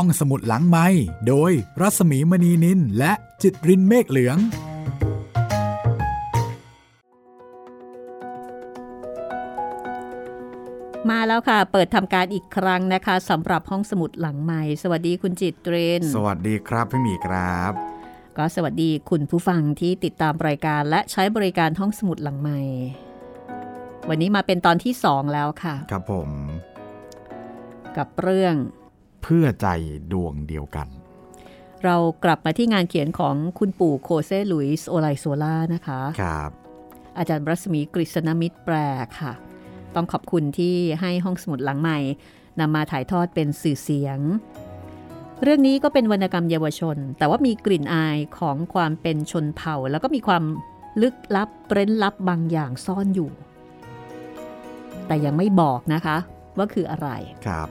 [0.00, 0.86] ห้องสมุดหลังไม้
[1.28, 4.38] โดยรัสมีมณีนินและจิตรินเมฆเหลือง
[11.10, 17.72] มาแล้วค่ะ เปิดทำการอีกครั้งนะคะสำหรับห้องสมุดหลังใหม่สวัสดีคุณจิตรินสวัสดีครับพี่หมีครับ
[18.36, 22.60] ก็สวัสดีคุณผู้ฟังที่ติดตามรายการและใช้บริการห้องสมุดหลังใหม่
[24.08, 26.30] วันนี้มาเป็นตอนที่สองแล้วค่ะ ครับผม
[27.96, 28.56] กับเรื่อง
[29.28, 29.68] เพื่อใจ
[30.12, 30.88] ดวงเดียวกัน
[31.84, 36.50] เรากลับมาที่งานเขียนของคุณปู่โฆเซลุยส์โอไลโซล่านะคะครับ
[37.18, 38.76] อาจารย์รัศมีกฤษณมิษแปล
[39.20, 39.32] ค่ะ
[39.94, 41.98] ต้องขอบคุณที่ให้ห้องสมุดหลังใหม่
[42.60, 44.18] นำมาถ่ายทอดเป็นสื่อเสียง
[45.42, 50.44] เรื่องนี้ก็เป็นวรรณกรรมเยาวชน แต่ว่ามีกลิ่นอายของความเป็นชนเผ่า แล้วก็มีความ
[51.02, 53.30] ลึกลับเร้นลับบางอย่างซ่อนอยู่
[55.06, 56.16] แต่ยังไม่บอกนะคะ
[56.56, 57.08] ว่าคืออะไร
[57.46, 57.68] ครับ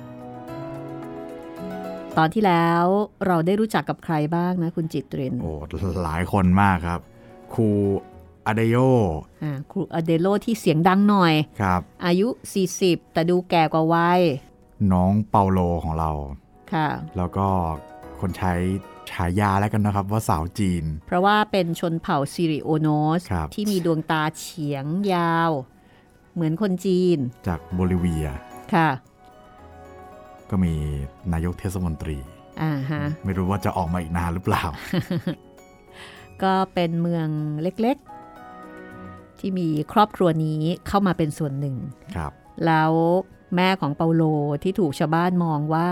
[2.18, 2.86] ตอนที่แล้ว
[3.28, 5.52] เราได้รู้จักกับใครบ้างนะ คุณจิตรินโอ้
[6.04, 7.00] หลายคนมากครับ
[7.54, 7.70] ครู
[8.48, 8.76] อเดโย
[9.44, 12.28] อ่าครูอเดโลที่เสียงดังหน่อยครับ อายุ
[12.72, 14.22] 40 แต่ดูแก่กว่าวัย
[14.92, 16.12] น้องเปาโลของเรา
[16.74, 17.48] ค่ะ แล้วก็
[18.20, 18.54] คนใช้
[19.12, 22.88] ฉายาแล้วกันนะครับว่าสาวจีน เพราะว่าเป็นชนเผ่าซิริโอโน
[23.20, 25.52] สครับที่มีดวงตาเฉียงยาว
[26.34, 28.28] เหมือนคนจีน จากโบลิเวีย
[28.74, 28.90] ค่ะ
[30.50, 30.74] ก็มี
[31.34, 32.18] นายกเทศมนตรี
[32.62, 34.64] อ่าฮะไม่รู้ว่าจะออกมาอีกนานหรือเปล่า
[36.44, 37.28] ก็เป็นเมือง
[37.62, 41.76] เล็กๆ ที่มีครอบครัวนี้เข้ามาเป็นส่วนหนึ่ง
[42.16, 42.32] ครับ
[42.66, 42.92] แล้ว
[43.56, 44.24] แม่ของเปาโล
[44.64, 45.90] ที่ถูกชาวบ้านมองว่า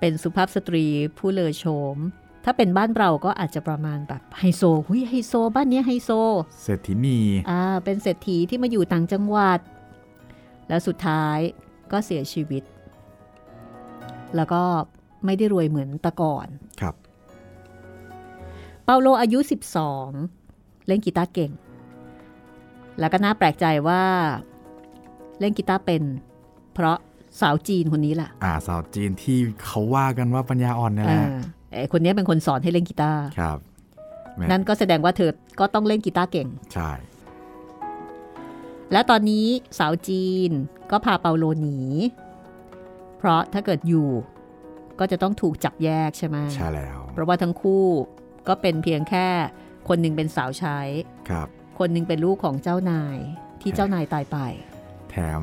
[0.00, 0.86] เป็นสุภาพสตรี
[1.18, 1.64] ผู้เลอโฉ
[1.94, 1.96] ม
[2.44, 6.10] ถ้าเป็นบ้านเราก็อาจจะประมาณแบบไฮโซหุยไฮโซ บ้านเนี้ยไฮโซ
[6.62, 7.18] เศรษฐินี
[7.50, 9.60] อ่าเป็นเศรษฐีที่มาอยู่ต่างจังหวัด
[10.68, 11.38] แล้วสุดท้าย
[11.92, 12.62] ก็เสียชีวิต
[14.36, 14.62] แล้วก็
[15.24, 16.46] ไม่ได้รวยเหมือนแตะก่อน
[16.80, 16.94] ครับ
[18.84, 19.38] เปาโลอายุ
[20.12, 21.50] 12 เล่นกีตาร์เก่ง
[22.98, 24.02] แล้วก็น่าแปลกใจว่า
[25.40, 26.02] เล่นกีตาร์เป็น
[26.74, 26.96] เพราะ
[27.40, 31.40] สาวจีนคนนี้แหละอ่า สาวจีนที่เขาว่ากันว่าปัญญาอ่อนนี่แหละอ่า
[31.78, 33.58] ไอ้คนนี้เป็นคนสอนให้เล่นกีตาร์ครับ
[34.36, 36.90] แม่นั่นก็แสดงว่าเธอก็ต้องเล่นกีตาร์เก่ง ใช่
[38.92, 39.46] และตอนนี้
[39.78, 40.50] สาวจีน
[40.90, 41.78] ก็พาเปาโลหนี
[43.18, 44.08] เพราะถ้าเกิดอยู่
[45.00, 47.84] ก็จะต้องถูกจับแยกใช่ไหมใช่แล้ว เพราะว่าทั้งคู่
[48.48, 49.26] ก็เป็นเพียงแค่
[49.88, 50.78] คนหนึ่งเป็นสาวใช้
[51.30, 53.18] ครับ คนหนึ่งเป็นลูกของเจ้านาย
[53.62, 54.36] ที่เจ้านายตายไป
[55.10, 55.42] แถม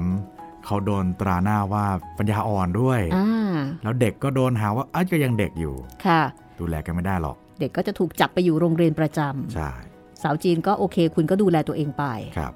[0.66, 1.86] เขาโดนตราหน้าว่า
[2.18, 5.76] ปัญญาอ่อนด้วยอ่าแล้วเด็กก็โดนหาว่าอ้าวก็ยังเด็กอยู่
[6.06, 6.22] ค่ะ
[6.60, 9.20] ดูแลกันไม่ได้หรอก เด็กก็จะถูกจับไปอยู่โรงเรียนประจ
[9.54, 12.04] ใช่ำสาวจีนก็โอเค คุณก็ดูแลตัวเองไป
[12.38, 12.54] ครับ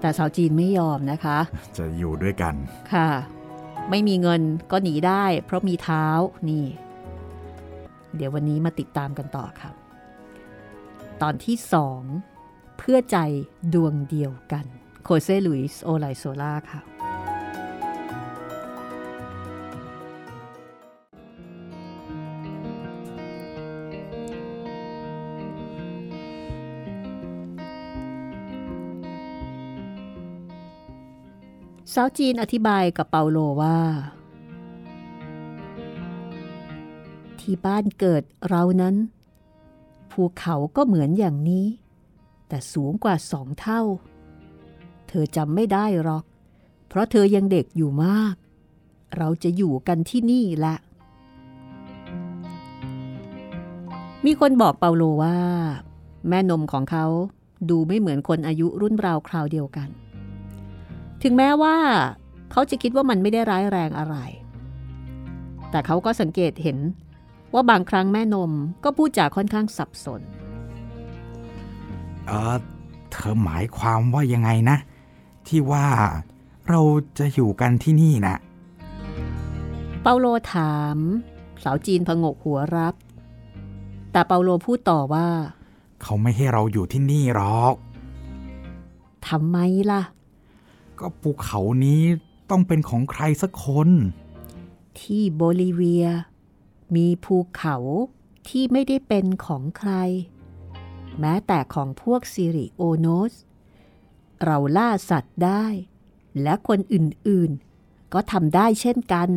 [0.00, 1.38] แต่สาวจีนไม่ยอมนะคะ
[1.76, 2.54] จะอยู่ด้วยกัน
[2.94, 3.08] ค่ะ
[3.90, 6.06] ไม่มีเงินก็หนีได้ เพราะมีเท้า
[6.48, 6.66] นี่
[8.16, 9.70] เดี๋ยววันนี้มาติดตามกันต่อค่ะ
[11.22, 12.02] ตอนที่สอง
[12.78, 13.18] เพื่อใจ
[13.74, 14.64] ดวงเดียวกัน
[15.04, 33.78] โคเซลุยส์โอไลโซล่าค่ะาวจีนอธิบายกับเปาโลว่า
[37.40, 38.94] ที่บ้านเกิดเรานั้น
[40.10, 41.66] ภูเขาก็เหมือนอย่างนี้
[42.48, 43.82] แต่สูงกว่าสองเท่า
[45.08, 46.24] เธอจำไม่ได้หรอก
[46.88, 48.34] เพราะเธอยังเด็กอยู่มาก
[49.16, 50.76] เราจะอยู่กันที่นี่แหละ
[54.24, 55.38] มีคนบอกเปาโลว่า
[56.28, 57.06] แม่นมของเขา
[57.70, 59.88] ดูไม่เหมือนคนอายุรุ่นราวคราวเดียวกัน
[61.22, 61.76] ถึงแม้ว่า
[62.50, 64.16] เขาจะคิดว่ามันไม่ได้ร้ายแรงอะไร
[65.70, 66.78] แต่เขาก็สังเกตเห็น
[67.54, 68.52] ว่าบางครั้งแม่นม
[68.84, 70.20] ก็พูดจาค่อนข้างสับสน
[72.26, 72.56] เออ
[73.10, 74.76] เธอหมายความว่ายังไงนะ
[75.46, 75.86] ที่ว่า
[76.68, 76.80] เรา
[77.18, 78.36] จะอยู่กันที่นี่นะ
[80.02, 80.96] เปาโลถาม
[81.64, 82.94] สาวจีนพงกหัวรับ
[84.12, 85.28] แต่เปาโลพูดต่อว่า
[86.02, 87.74] เขาไม่ให้เราอยู่ที่นี่หรอก
[89.28, 89.58] ทำไม
[89.90, 90.02] ล่ะ
[91.00, 92.02] ก็ภูเขานี้
[92.50, 93.88] ต้องเป็นของใครสักคน
[95.00, 96.06] ที่โบลิเวีย
[96.96, 97.76] มีภูเขา
[98.48, 99.92] ที่ไม่ได้เป็นของใคร
[101.20, 103.32] แม้แต่ของพวกซิริโอโนส
[104.44, 105.64] เราล่าสัตว์ได้
[106.42, 109.28] และคนอื่นๆ ก็ทำได้เช่นกัน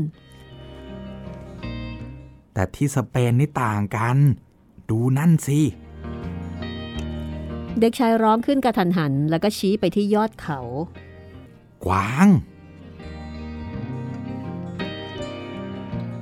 [2.53, 4.17] แต่ที่สเปนนี่ต่างกัน
[4.89, 5.59] ดูนั่นสิ
[7.79, 10.59] เด็กชายร้องขึ้นกระทันหัน แล้วก็ชี้ไปที่ยอดเขา
[11.85, 12.27] กวาง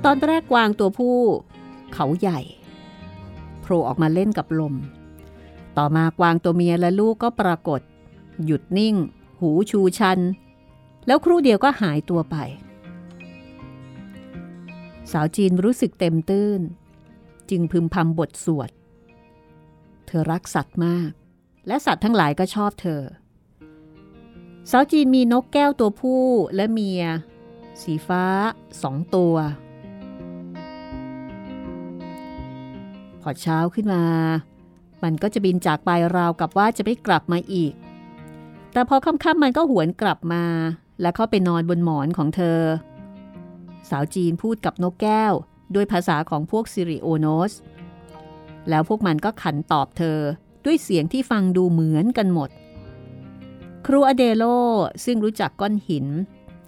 [0.04, 1.18] ตอนแรกกวางตัวผู้
[1.92, 2.40] เขาใหญ่
[3.60, 4.74] โผล่ออกมาเล่นกับลม
[5.76, 7.80] ต่อมากวางตัวเมียและลูกก็ปรากฏ
[8.44, 8.94] หยุดนิ่ง
[9.40, 10.18] หูชูชัน
[11.06, 12.36] แล้วครู่เดียวก็หายตัวไป
[15.12, 16.60] สาวจีนรู้สึกเต็มตื้น
[17.50, 18.70] จึงพึมพำบทสวด
[20.06, 21.10] เธอรักสัตว์มาก
[21.66, 23.02] และสัตว์ทั้งหลายก็ชอบเธอ
[24.68, 26.22] สาวจีนมีนกแก้วตัวผู้
[26.54, 27.02] และเมีย
[27.82, 28.24] สีฟ้า
[28.82, 29.34] สองตัว
[33.22, 34.04] พอเช้าขึ้นมา
[35.02, 37.72] มันก็จะบินจากไปราวกับว่าจะไม่กลับมาอีก
[38.72, 40.44] แต่พอค่ำๆมันก็หวนกลับมา
[41.00, 42.60] และเข้าไปนอนบนหมอนของเธอ
[43.90, 45.32] สาวจีนพูดกับนกแก้ว
[45.74, 47.52] ด้วยภาษาของพวกซิริโอโนส
[48.68, 50.18] แล้วพวกมันก็ขันตอบเธอ
[50.64, 52.50] ด้วยเสียงที่ฟังดูเหมือนกันหมด
[53.86, 54.44] ครูอเดโล
[55.04, 56.06] ซึ่งรู้จักก้อนหิน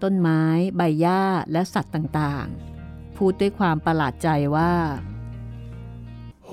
[0.02, 0.42] ต้นไม้
[0.76, 1.22] ใบหญ้า
[1.52, 4.72] และสัตว์ต่างๆ พูดด้วยความประหลาดใจว่า
[6.44, 6.50] โห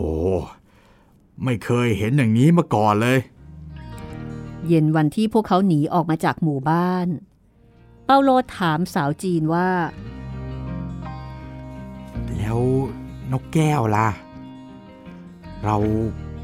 [1.44, 3.20] ไม่เคยเห็นอย่างนี้มาก่อนเลย
[4.68, 7.08] เย็นวันที่พวกเขาหนีออกมาจากหมู่บ้าน
[8.06, 9.70] เปาโลถามสาวจีนว่า
[12.38, 12.60] แล้ว
[13.32, 14.10] นกแก้วล่ะ
[15.66, 15.78] เรา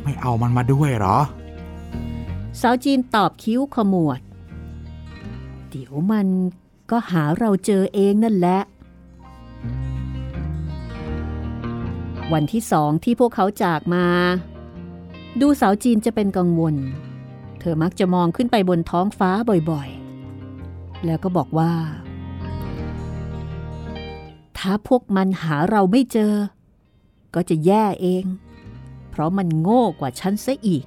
[0.03, 1.17] ไม่เอามันมาด้วยเหรอ
[2.61, 4.19] สาวจีนตอบคิ้วขมวด
[5.69, 6.27] เดี๋ยวมัน
[6.91, 8.59] ก็หาเราเจอเองนั่นแหละ
[12.33, 14.05] วันที่สองที่พวกเขาจากมา
[15.41, 16.75] ดูสาวจีนจะเป็นกังวล
[17.59, 19.31] เธอมักจะมองขึ้นไปบนท้องฟ้า
[19.71, 21.73] บ่อยๆ แล้วก็บอกว่า
[24.57, 26.33] ถ้าพวกมันหาเราไม่เจอ
[27.33, 28.25] ก็จะแย่เอง
[29.09, 30.85] เพราะมันโง่กว่าฉันซะอีก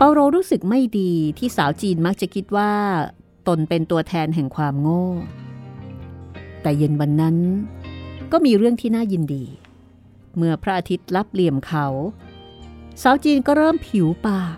[0.00, 2.72] เปาโรรู้สึกไม่ดีที่สาวจีนมักจะคิดว่า
[3.48, 5.06] ตนเป็นตัวแทนแห่งความโง่
[6.62, 7.36] แต่เย็นวันนั้น
[8.32, 9.44] ก็มีเรื่องที่น่ายินดี
[10.36, 11.86] เมื่อพระอาทิตย์ลับเหลี่ยมเขา
[13.02, 14.56] สาวจีนก็เริ่มผิวปาก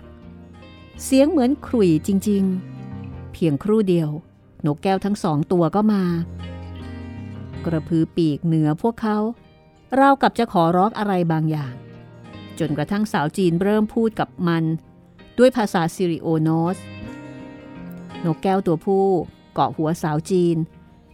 [1.03, 2.43] เสียงเหมือนขลุ่ยจริง
[2.89, 4.09] ๆ เพียงครู่เดียว
[4.65, 6.03] นกแก้วทั้งสองตัวก็มา
[7.65, 9.17] กระพือปีกเหนือพวกเขา
[9.95, 11.73] เรากับจะขอร้องอะไรบางอย่าง
[12.59, 14.63] จนกระทั่งสาวจีนเริ่มพูดกับมัน
[15.41, 16.77] ด้วยภาษาซิริโอโนส
[18.25, 19.05] นกแก้วตัวผู้
[19.53, 20.57] เกาะหัวสาวจีน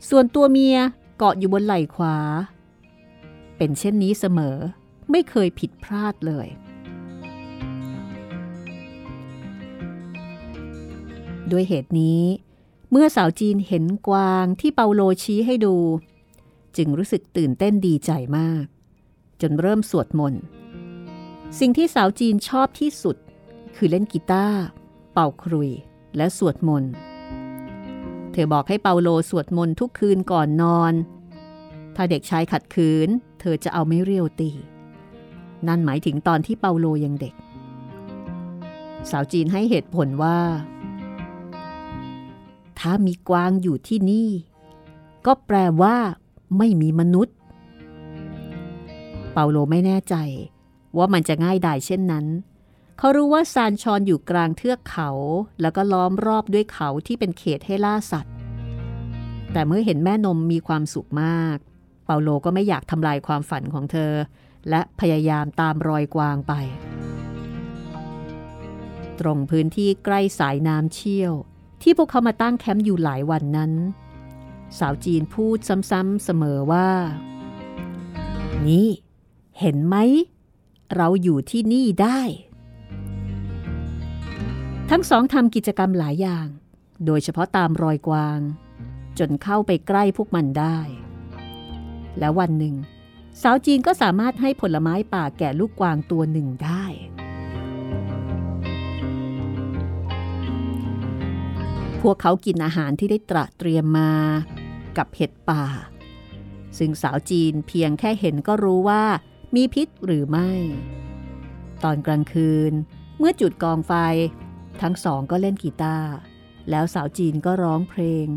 [0.10, 0.78] ส่วนตัวเมีย
[1.18, 2.18] เกาะอยู่บนไหล่ขวา
[3.58, 4.58] เป็นเช่นนี้เสมอ
[5.12, 6.48] ไม่เคยผิดพลาดเลย
[11.52, 12.24] ด้วยเหตุนี้
[12.92, 15.76] เมื่อสาวจีนเห็นกวางที่เปาโลชี้ให้ดู
[16.78, 18.66] จึงรู้สึกตื่นเต้นดีใจมาก
[19.42, 20.42] จนเริ่มสวดมนต์
[21.60, 23.18] สิ่งที่สาวจีนชอบที่สุด
[23.78, 24.60] คือเล่นกีตาร์
[25.14, 25.70] เป่าครุย
[26.18, 26.92] และสวดมนต์
[28.32, 30.94] เธอบอกให้เปาโลสวดมนต์ทุกคืนก่อนนอน
[31.96, 33.10] ถ้าเด็กชายขัดขืน
[33.40, 34.52] เธอจะเอาไม่เรียวตี
[35.68, 37.34] นั่นหมายถึงตอนที่เปาโลยังเด็ก
[39.10, 40.40] สาวจีนให้เหตุผลว่า
[42.80, 44.30] ถ้ามีกวางอยู่ที่นี่
[45.26, 45.98] ก็แปลว่า
[46.58, 47.36] ไม่มีมนุษย์
[49.34, 50.16] เปาโลไม่แน่ใจ
[50.98, 52.26] ว่ามันจะง่ายดายเช่นนั้น
[53.00, 55.10] เขารู้ว่าซานชอนอยู่กลางเทือกเขา
[55.62, 58.34] แล้วก็ล้อมรอบด้วยเขาที่เป็นเขตให้ล่าสัตว์
[59.54, 61.58] แต่เมื่อเห็นแม่นมมีความสุขมาก
[62.06, 64.14] เปาโลก็ไม่อยากทำลายความฝันของเธอ
[64.70, 66.54] และพยายามตามรอยกวางไป
[69.20, 71.34] ตรงพื้นที่ใกล้สายน้ำเชี่ยว
[71.82, 73.72] ที่พวกเขามาตั้งแคมป์อยู่หลายวันนั้น
[74.80, 75.58] สาวจีนพูด
[75.92, 76.90] ซ้ำๆเสมอว่า
[78.68, 78.90] นี่
[79.60, 79.96] เห็นไหม
[80.96, 82.20] เราอยู่ที่นี่ได้
[84.92, 86.48] ทั้งสองทำกิจกรรมหลายอย่าง
[87.06, 88.40] โดยเฉพาะตามรอยกวาง
[89.20, 90.78] จนเข้าไปใกล้พวกมันได้
[92.20, 92.76] แล้ววันหนึ่ง
[93.42, 96.84] สาวจีนก็สามารถให้ผลไม้ป่าแก่ลูกกวางตัวหนึ่งได้
[102.02, 104.12] พวกเขากินอาหารที่ได้ตระเตรียมมา
[104.98, 105.64] กับเห็ดป่า
[106.78, 109.04] ซึ่งสาวจีนเพียงแค่เห็นก็รู้ว่า
[109.56, 110.52] มีพิษหรือไม่
[111.84, 112.74] ตอนกลางคืน
[113.18, 113.94] เมื่อจุดกองไฟ
[114.82, 116.10] ทั้งสองก็เล่นกีตาร์
[116.70, 118.28] แล้วสาวจีนก็ร้องเพลง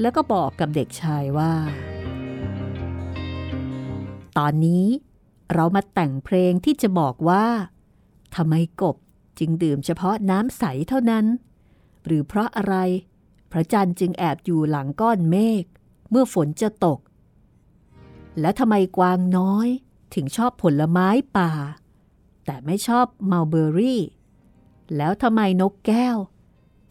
[0.00, 1.52] แล้วก็บอกกับเด็กชายว่า
[4.38, 4.86] ตอนนี้
[5.54, 7.46] เรามาแต่งเพลงที่จะบอกว่า
[8.36, 8.96] ทำไมกบ
[9.38, 11.26] จึงดื่มเฉพาะน้ำใสเท่านั้น
[12.04, 12.74] หรือเพราะอะไร
[13.50, 15.64] พระจันทร์จึงแอบอยู่หลังก้อนเมฆ
[16.10, 17.00] เมื่อฝนจะตก
[18.40, 19.68] และทำไมกวางน้อย
[20.14, 21.52] ถึงชอบผลไม้ป่า
[22.44, 24.00] แต่ไม่ชอบมัลเบอรี่
[24.96, 26.16] แล้วทำไมนกแก้ว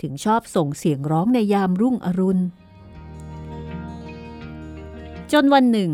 [0.01, 2.43] ถึงชอบส่งเสียงร้องในยามรุ่งอรุณ
[5.31, 5.91] จนวันหนึ่ง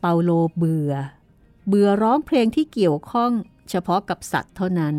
[0.00, 0.92] เปาโลเบื่อ
[1.68, 3.32] เบื่อร้องเพลงที่เกี่ยวข้อง
[3.70, 4.96] เฉพาะกับสัตว์เท่านั้น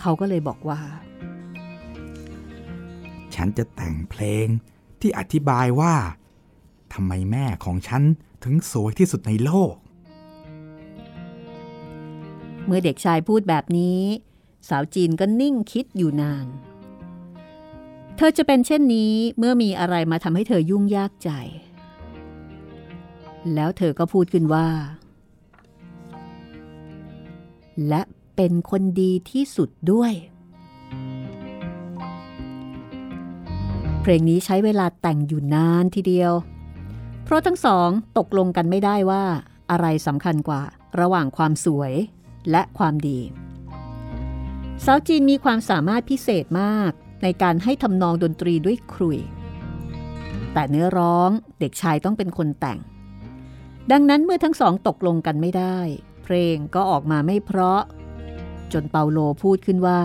[0.00, 0.80] เขาก็เลยบอกว่า
[3.34, 4.46] ฉันจะแต่งเพลง
[5.00, 5.94] ที่อธิบายว่า
[6.92, 8.02] ทำไมแม่ของฉัน
[8.44, 9.74] ถึงสวยที่สุดในโลก
[12.66, 14.00] เมื่อเด็กชายพูดแบบนี้
[14.68, 16.46] สาวจีนก็นิ่งคิดอยู่นาน
[18.16, 21.30] เธอจะเป็นเช่นนี้เมื่อมีอะไรมาทำให้เธอยุ่งยากใจ
[23.54, 24.68] แล้วเธอก็พูดขึ้นว่า
[27.88, 28.02] และ
[28.36, 30.12] เป็นคนดีที่สุดด้วย
[34.00, 36.32] เพลงนี้ใช้เวลาแต่งอยู่นานทีเดียว
[37.24, 39.24] เพราะทั้งสองตกลงกันไม่ได้ว่า
[39.70, 40.62] อะไรสำคัญกว่า
[41.00, 41.92] ระหว่างความสวย
[42.50, 43.20] และความดี
[44.84, 46.90] สาวจีนมีความสามารถพิเศษมาก
[47.22, 49.18] ในการให้ทำนองดนตรีด้วยครุย
[50.52, 52.78] แต่เนื้อร้องเด็กชายต้องเป็นคนแต่ง
[53.92, 55.78] ดังนั้นเมื่อทั้งสองตกลงกันไม่ได้
[56.24, 57.80] เพลงก็ออกมาไม่เพราะ
[58.72, 60.02] จนเปาโลพูดขึ้นว่า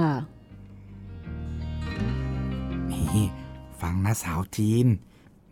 [2.91, 3.25] นี่
[3.81, 4.87] ฟังนะสาวจีน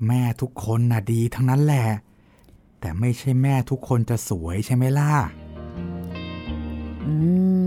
[0.08, 1.88] แม่ทุกคนน่ะดีทั้งนั้นแหละ
[2.80, 5.14] แต่ไม่ใช่แม่ทุกคนจะสวยใช่ไหมล่ะ
[7.06, 7.14] อื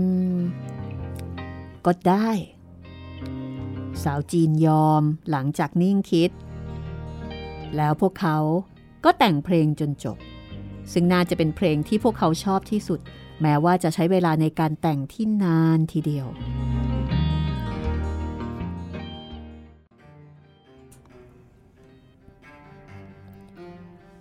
[1.85, 2.29] ก็ได้
[4.03, 6.31] สาวจีนยอมหลังจากนิ่งคิด
[7.75, 8.37] แล้วพวกเขา
[9.03, 10.17] ก็แต่งเพลงจนจบ
[10.93, 12.99] ซึ่งน่าจะเป็นเพลงที่พวกเขาชอบที่สุด
[13.41, 16.27] แม้ว่าจะใช้เวลาในการแต่งที่นานทีเดียว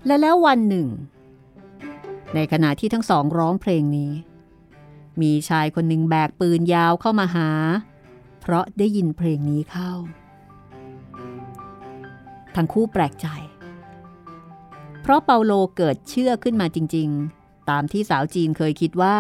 [0.07, 0.89] และแล้ววันหนึ่ง
[2.35, 4.13] ในขณะที่ทั้งสองร้องเพลงนี้
[5.21, 7.51] มีชายคนหนึ่งแบกปืนยาวเข้ามาหา
[8.41, 9.93] เพราะได้ยินเพลงนี้เข้า
[12.57, 13.27] ทั้งคู่แปลกใจ
[15.03, 17.09] เพราะเปาโลเกิดเชื่อขึ้นมาจริง
[17.41, 19.17] ๆ ตามที่สาวจีนเคยคิดว่า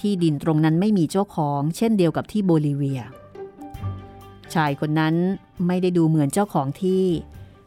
[0.00, 3.02] ที่ดินตรงนั้นไม่มีเจ้าของ เช่นเดียวกับที่โบลิเวีย
[4.54, 5.14] ชายคนนั้น
[5.66, 7.04] ไม่ได้ดูเหมือนเจ้าของที่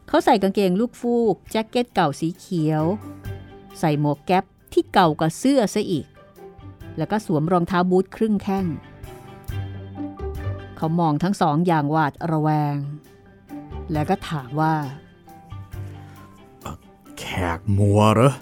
[0.08, 2.84] เขาใส่กางเกงลูกฟูก แจ็คเก็ตเก่าสีเขียว
[3.78, 6.06] ใส่หมวกแก๊ปที่เก่ากว่าเสื้อซะอีก
[6.98, 8.66] แล้วก็สวมรองเท้าบูทครึ่งแข้ง
[10.76, 12.76] เขามองทั้งสองอย่างหวาดระแวง
[13.92, 14.74] แล้วก็ถามว่า
[17.18, 17.24] แข
[17.58, 18.32] กมัวเหรอ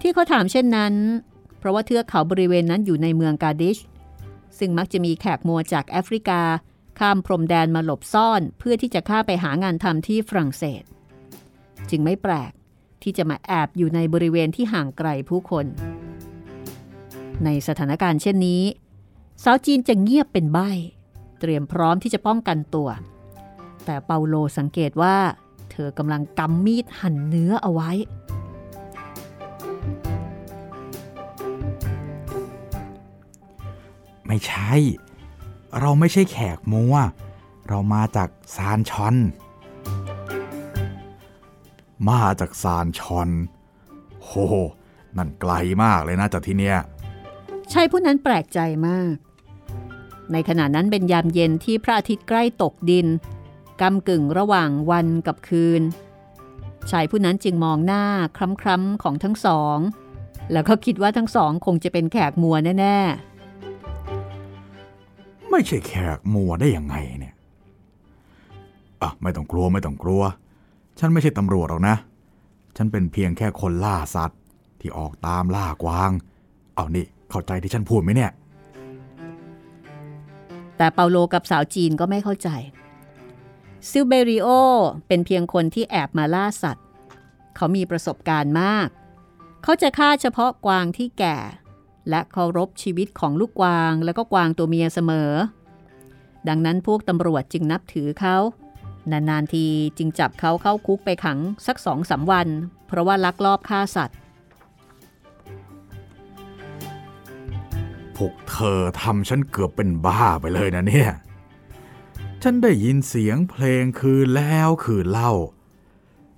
[0.00, 0.94] ที่เขาถามเช่นนั้น
[1.58, 3.78] เพราะว่าเทือกเขาบริเวณนั้นอยู่ในเมืองกาดิช
[4.58, 6.42] ซึ่งมักจะมีแขกมัวจากแอฟริกา
[6.98, 10.82] ข้ามพรมแดนมาหลบซ่อนเพื่อที่จะข้าไปหางานทำที่ฝรั่งเศส
[11.90, 12.52] จึงไม่แปลก
[13.02, 15.66] ที่จะมาแอบอยู่ในบริเวณที่ห่างไกลผู้คน
[17.44, 18.62] ในสถานการณ์เช่นนี้
[19.42, 20.58] สาวจีนจะเงียบเป็นใบ
[21.40, 22.88] เตรียมพร้อมที่จะป้องกันตัว
[23.84, 25.16] แต่เปาโลสังเกตว่า
[25.70, 27.90] เธอกำลังกำมีดหั่นเนื้อเอาไว้
[34.26, 34.72] ไม่ใช่
[35.80, 36.94] เราไม่ใช่แขกมัว
[37.68, 39.16] เรามาจากซานชอน
[42.08, 43.28] มาจากซานชอน
[44.24, 44.30] โห
[45.16, 46.76] นั่นไกลมากเลยนะจากที่เนี้ย
[47.72, 49.14] ชายผู้นั้นแปลกใจมาก
[50.32, 53.06] ในขณะนั้นเป็นยามเย็นที่พระอาทิตย์ใกล้ตกดิน
[53.80, 55.82] กำกึ่งระหว่างวันกับคืน
[56.90, 58.04] ชายผู้นั้นจึงมองหน้า
[58.36, 59.78] คล้ำๆของทั้งสอง
[60.52, 62.98] แล้วก็คิดว่าทั้งสองคงจะเป็นแขกมัวแน่
[65.50, 67.34] ไม่ใช่แขกมัวได้ยังไงเนี่ย
[69.02, 70.22] อะไม่ต้องกลัวไม่ต้องกลัว
[70.98, 71.96] ฉันไม่ใช่ตำรวจหรอกนะ
[72.76, 74.40] ฉันเป็นเพียงแค่คนล่าสัตว์
[74.80, 76.10] ที่ออกตามล่ากวาง
[76.74, 78.30] เอานี่ เข้าใจที่ฉันพูดไหมเนี่ย
[80.76, 82.48] แต่เปาโลกับสาวจีนก็ไม่เข้าใจ
[83.90, 84.48] ซิลเบริโอ
[85.06, 86.86] เป็นเพียงคนที่แอบมาล่าสัตว์
[87.56, 88.88] เขามีประสบการณ์มาก
[89.62, 91.36] เขาจะฆ่าเฉพาะกวางที่แก่
[92.10, 95.32] และเคารพชีวิตของลูกกวางแล้วก็กวางตัวเมียเสมอ
[96.48, 98.36] ดังนั้นพวกตำรวจจึงนับถือเขา
[99.10, 99.66] นานๆที
[99.98, 102.48] จึงจับเขาเข้าคุกไปขังสักสองสาวัน
[102.86, 104.16] เพราะว่าลักลอบฆ่าสัตว์
[108.20, 111.10] พวกเธอทำฉันเกือบเป็นบ้าไปเลยนะเนี่ย
[112.42, 115.32] ฉันได้ยินเสียงเพลงคืนแล้วคืนเล่า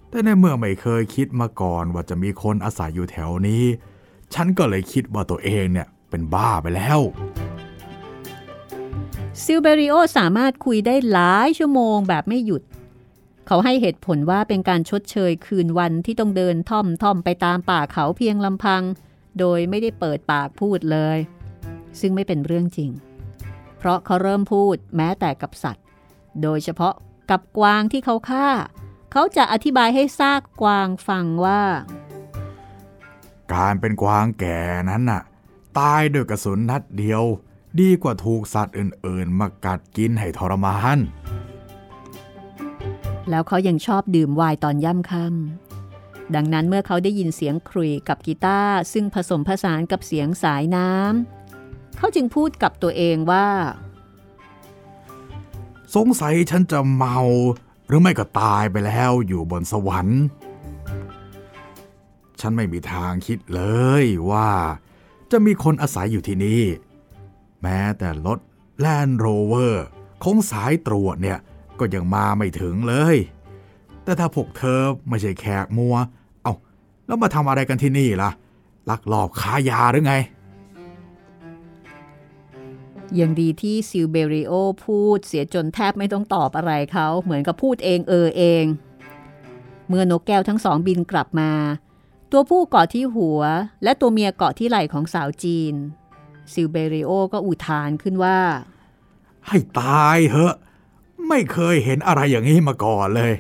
[0.09, 3.65] แต่ในเมื่อไม่เคยคิดมาก่อนว่าจะมีคนอาศัยอยู่แถวนี้
[4.35, 7.01] ฉันก็เลยคิดว่าตัวเองเนี่ยเป็นบ้าไปแล้ว
[9.43, 12.62] ซิลเบริโอสามารถคุยได้หลายชั่วโมงแบบไม่หยุด
[13.47, 18.83] เขาให้เหตุผลว่าเป็นการชดเชยคืนวันที่ต้องเดินท่อมท่อมไปตามป่าเขาเพียงลำพัง
[19.39, 21.19] โดยไม่ได้เปิดปากพูดเลย
[22.01, 22.91] ซึ่งไม่เป็นเรื่องจริง
[23.79, 25.85] เพราะเขาเริ่มพูดแม้แต่กับสัตว์
[26.43, 26.95] โดยเฉพาะ
[27.31, 28.49] กับกวางที่เขาฆ่า
[29.13, 31.63] เขาจะอธิบายให้ซากกวางฟังว่า
[33.55, 35.23] การเป็นกวางแก่นั้นน่ะ
[35.79, 37.23] ตายด้วยกระสุนนัดเดียว
[37.81, 40.99] ดีกว่าถูกสัตว์อื่นๆ มากัดกินให้ทรมาน
[43.31, 51.42] แล้วเขายังชอบดื่มไวน์ตอนย่ำค่ำดังนั้นเมื่อเขาได้ยินเสียงครุยกับกีตาร์ซึ่งผสมผสานกับเสียงสายน้ำ
[52.02, 53.47] เขาจึงพูดกับตัวเองว่า
[55.94, 57.18] สงสัยฉันจะเมา
[57.87, 60.23] หรือไม่ก็ตายไปแล้วอยู่บนสวรรค์
[62.40, 63.62] ฉันไม่มีทางคิดเล
[64.02, 64.50] ยว่า
[65.30, 66.62] จะมีคนอาศัยอยู่ที่นี่
[67.62, 68.38] แม้แต่รถ
[68.78, 69.87] แลนด์โรเวอร์
[70.23, 71.38] ของสายตรวจเนี่ย
[71.78, 73.16] ก็ยังมาไม่ถึงเลย
[74.04, 75.97] แต่ถ้าพวกเธอไม่ใช่แขกมัว
[76.42, 76.54] เอา้า
[77.06, 78.30] แล้วมาทำอะไรกันที่นี่ล่ะ
[78.90, 80.16] ลักลอบค้ายาหรือไง
[83.21, 84.52] ยังดีที่ซิลเบริโอ
[84.85, 88.64] พูดเสียจนแทบไม่ต้องตอบอะไรเขาเหมือนกับพูดเองเออเอง
[89.88, 91.52] เมื่อนกแก้วทั้งสองบินกลับมา
[92.31, 93.40] ตัวผู้เกาะที่หัว
[93.83, 95.75] และตัวเมียเกาะที่ไหล่ของสาวจีน
[96.52, 98.38] ซิลเบริโอก็อุทานขึ้นว่า
[99.47, 100.54] ให้ตายเหอะ
[101.28, 103.35] ไม่เคยเห็นอะไรอย่างนี้มาก่อนเลย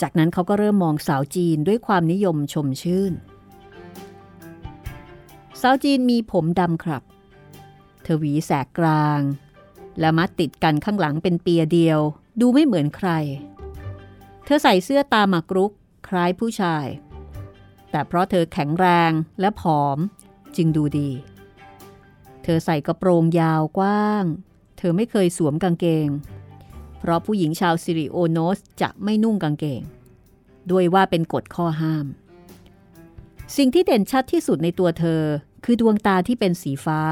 [0.00, 3.12] จากนั้นเขาก็เริ่มมองสาวจีนด้วยความนิยมชมชื่น
[5.60, 9.20] สาวจีนมีผมดำครับเธอหวีแสกกลาง
[10.00, 12.00] และมัดติดกันข้างหลังเป็นเปียเดียว
[12.40, 13.10] ดูไม่เหมือนใคร
[14.44, 15.72] เธอใส่เสื้อตาหมากรุก
[16.08, 16.86] คล้ายผู้ชาย
[17.90, 19.98] แต่เพราะเธอแข็งแรงและผอม
[20.56, 21.10] จึงดูดี
[22.42, 24.24] เธอใส่กระโปรงยาวกว้าง
[24.78, 26.08] เธอไม่เคยสวมกางเกง
[26.98, 29.82] เพราะผู้หญิงชาวซิริโอโนสจะไม่นุ่งกางเกง
[30.70, 32.06] ด้วยว่าเป็นกฎข้อห้าม
[33.56, 35.22] สิ่งที่เด่นชัดที่สุดในตัวเธอ
[35.64, 37.02] คือดวงตาที่เป็นสีฟ้า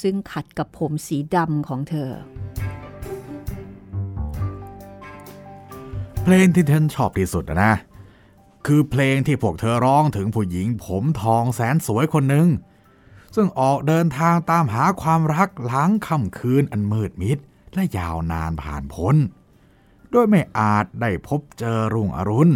[0.00, 2.10] ซึ่งขัดกับผมสีดำของเธอ
[6.22, 7.74] เพลงที่ฉันชอบที่สุดนะ
[8.66, 12.48] คือเพลงที่พวกเธอร้องถึงผู้หญิงผมทองแสนสวยคนหนึ่ง
[13.34, 17.38] ซึ่งออกเดินทางตามหาความรักหลังค่ำคืนอันมืดมิด
[17.74, 19.16] และยาวนานผ่านพ้น
[20.10, 22.52] โดยไม่อาจได้พบเจอรุ่งอรุณ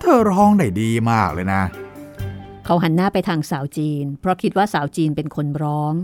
[0.00, 1.62] เธอร้องได้ดีมากเลยนะ
[2.64, 5.94] เขาหันหน้าไปทางสาวจีน เพราะคิดว่าสาวจีนเป็นคนร้อง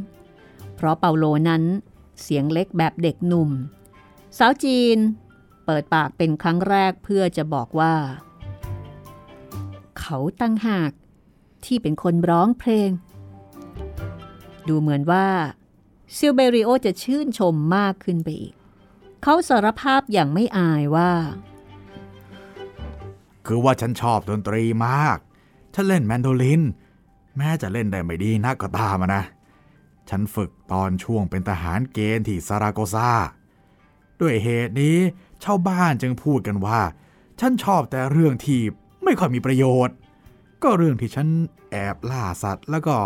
[0.83, 1.63] เพราะเปาโลนั้น
[2.23, 3.51] เสียงเล็กแบบเด็กหนุ่ม
[4.39, 4.99] สาวจีน
[5.67, 7.95] เปิดปากเป็นครั้งแรกเพื่อจะบอกว่า
[10.01, 10.91] เขาตั้งหาก
[11.65, 12.91] ที่เป็นคนร้องเพลง
[14.69, 15.27] ดูเหมือนว่า
[16.17, 18.55] ซิลเบริโอจะชื่นชมมากขึ้นไปอีก
[19.23, 21.13] เขาสารภาพอย่างไม่อายว่า
[23.47, 25.19] คือว่าฉันชอบดนตรีมาก
[25.75, 26.63] ฉันเล่นแมนโดลิน
[27.37, 29.25] แม้จะเล่นได้ไม่ดีนักก็ตามนะ
[30.11, 33.11] ฉันฝึกตอนช่วงเป็นทหารเกณฑ์ที่ซาราโกซา
[34.21, 34.97] ด้วยเหตุนี้
[35.45, 36.81] ชาวบ้านจึงพูดกันว่า
[37.41, 38.61] ฉันชอบแต่เรื่องที่
[39.05, 39.95] ไม่ค่อยมีประโยชน์
[40.63, 41.29] ก็เรื่องที่ฉัน
[41.71, 42.97] แอบล่าสัตว์ แล้วก็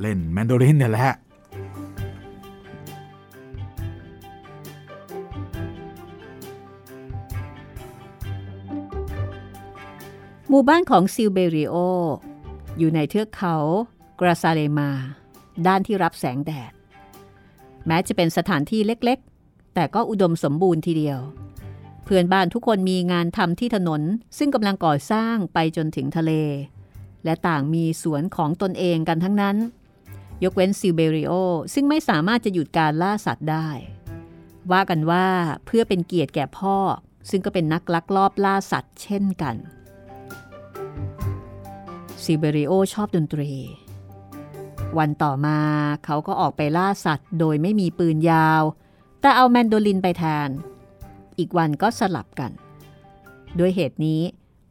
[0.00, 1.14] เล่นแมนโดลินเนี่ยแหละ
[10.48, 11.74] หมู่บ้านของซิลเบริโอ
[12.78, 13.56] อยู่ในเทือกเขา
[14.20, 14.90] กราซาเลมา
[15.66, 16.72] ด้านที่รับแสงแดด
[17.86, 21.20] แม้จะเป็นสถานที่เล็กๆ แต่ก็อุดมสมบูรณ์ทีเดียว
[22.04, 24.02] เพื่อนบ้านทุกคนมีงานทำที่ถนน
[24.38, 26.32] ซึ่งกำลังก่อสร้างไปจนถึงทะเล
[27.24, 29.56] และต่างมีสวนของตนเองกันทั้งนั้น
[30.44, 31.32] ยกเว้นซิเบริโอ
[31.74, 33.68] ซึ่งไม่สามารถจะหยุดการล่าสัตว์ได้
[34.72, 35.26] ว่ากันว่า
[35.66, 36.76] เพื่อเป็นเกียรติแก่พ่อ
[37.30, 39.56] ซึ่งก็เป็นนักลักลอบล่าสัตว์เช่นกัน
[42.22, 43.50] ซิเบริโอชอบดนตรี
[44.98, 45.58] วันต่อมา
[46.04, 48.62] เขาก็ออกไปล่าสัตว์ โดยไม่มีปืนยาว
[49.20, 50.48] แต่เอาแมนโดลินไปแทน
[51.38, 52.50] อีกวันก็สลับกัน
[53.58, 54.22] ด้วยเหตุนี้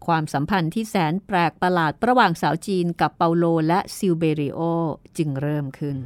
[0.06, 4.60] ความสัมพันธ์ที่แสนแปลกประหลาดระหว่างสาวจีนกับเปาโลและซิลเบริโอ
[5.18, 5.98] จึงเริ่มขึ้น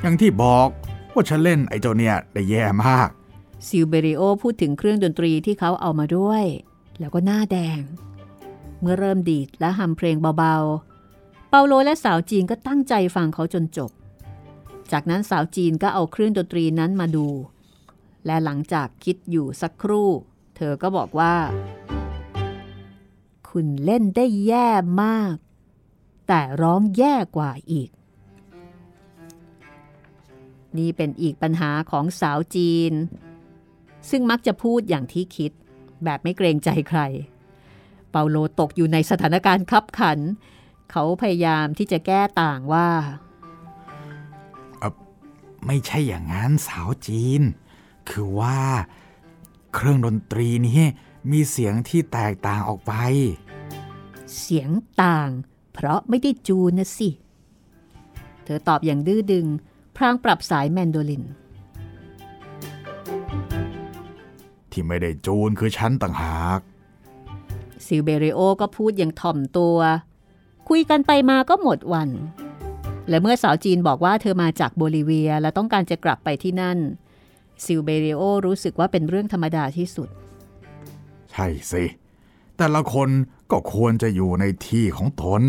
[0.00, 0.68] อย่างที่บอก
[1.14, 3.08] ว่าฉันเล่นไอ้เจ้าเนี่ยได้แย่มาก
[3.68, 6.44] ซิลเบริโอพูดถึงเครื่องดนตรีที่เขาเอามาด้วย
[7.00, 7.80] แล้วก็หน้าแดง
[8.80, 13.90] เมื่อเริ่มดีดและฮัมเพลงเบาๆ เปาโลและสาวจีนก็ตั้งใจฟังเขาจนจบ
[14.92, 17.28] จากนั้นสาวจีนก็เอาเครื่องดนตรีนั้นมาดู
[18.26, 20.10] และหลังจากคิดอยู่สักครู่
[20.56, 21.34] เธอก็บอกว่า
[23.48, 24.68] คุณเล่นได้แย่
[25.02, 25.34] มาก
[26.28, 27.90] แต่ร้องแย่กว่าอีก
[30.78, 32.92] นี่เป็นอีกปัญหาของสาวจีน
[34.10, 35.52] ซึ่งมักจะพูดอย่างที่คิด
[36.04, 37.00] แบบไม่เกรงใจใคร
[38.16, 40.18] เปาโลตกอยู่ในสถานการณ์คับขัน
[40.90, 42.88] เขาพยายามที่จะแก้ต่างว่า
[45.66, 47.42] ไม่ใช่อย่างนั้นสาวจีน
[48.10, 48.60] คือว่า
[49.74, 50.80] เครื่องดนตรีนี้
[51.30, 52.92] มีเสียงที่แตกต่างออกไป
[54.38, 54.70] เสียง
[55.02, 55.30] ต่าง
[55.72, 57.08] เพราะไม่ได้จูนนะสิ
[58.44, 59.46] เธอตอบอย่างดื้อดึง
[59.96, 61.24] พรางปรับสายแมนโดลิน
[64.70, 66.60] ที่ไม่ได้จูนคือฉันต่างหาก
[67.88, 69.78] ซิลเบเรโอก็พูดอย่างถ่อมตัว
[70.68, 72.10] คุยกันไปมาก็หมดวัน
[73.08, 76.78] และเมื่อสาวจีนบอกว่าเธอมาจากโบลิเวียและต้องการจะกลับไปที่นั่น
[77.64, 80.08] ซิลเบเรโอรู้สึกว่าเป็นเรื่องธรรมดาที่สุด
[81.32, 81.84] ใช่สิ
[82.56, 83.08] แต่ละคน
[83.50, 85.42] ก็ควรจะอยู่ในที่ของตน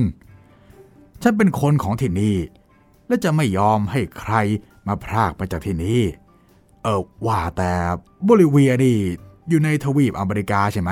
[1.22, 2.38] ฉันเป็นคนของที่นี่
[3.08, 4.34] และจะไม่ยอมให้ใคร
[4.88, 6.02] มาพรากไปจากที่นี่
[6.84, 7.72] เออว่าแต่
[8.24, 8.98] โบลิเวียนี่
[9.50, 10.92] อยู่ในทวีปอเมริกาใช่ไหม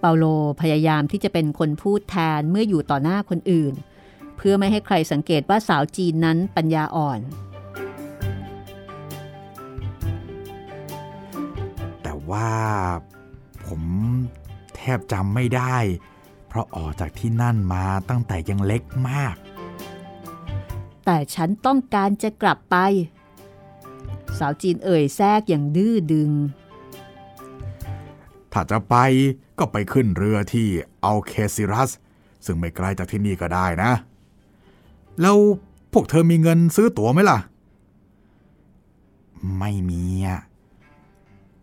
[0.00, 0.24] เปาโล
[0.60, 3.74] พยายามที่จะเป็นคนพูดแทนเมื่ออยู่ต่อหน้าคนอื่น
[4.36, 7.20] เพื่อไม่ให้ใครสังเกตว่าสาวจีนนั้นปัญญาอ่อน
[12.02, 12.50] แต่ว่า
[13.66, 13.82] ผม
[14.76, 15.76] แทบจำไม่ได้
[16.48, 19.34] เพราะออกจากที่นั่นมาตั้งแต่ยังเล็กมาก
[21.04, 22.76] แต่ฉันต้องการจะกลับไป
[24.38, 26.30] สาวจีนเอ่ยแทรกอย่างดื้อดึง
[28.56, 28.96] ถ้าจะไป
[29.58, 30.66] ก็ไปขึ้นเรือที่
[31.04, 31.90] อัลเคซิรัส
[32.44, 33.92] ซึ่งไม่ไกลจากที่นี่ก็ได้นะ
[35.20, 35.36] แล้ว
[35.92, 37.38] พวกเธอมีเงินซื้อตั๋วไหมล่ะ
[39.58, 40.40] ไม่มีอะ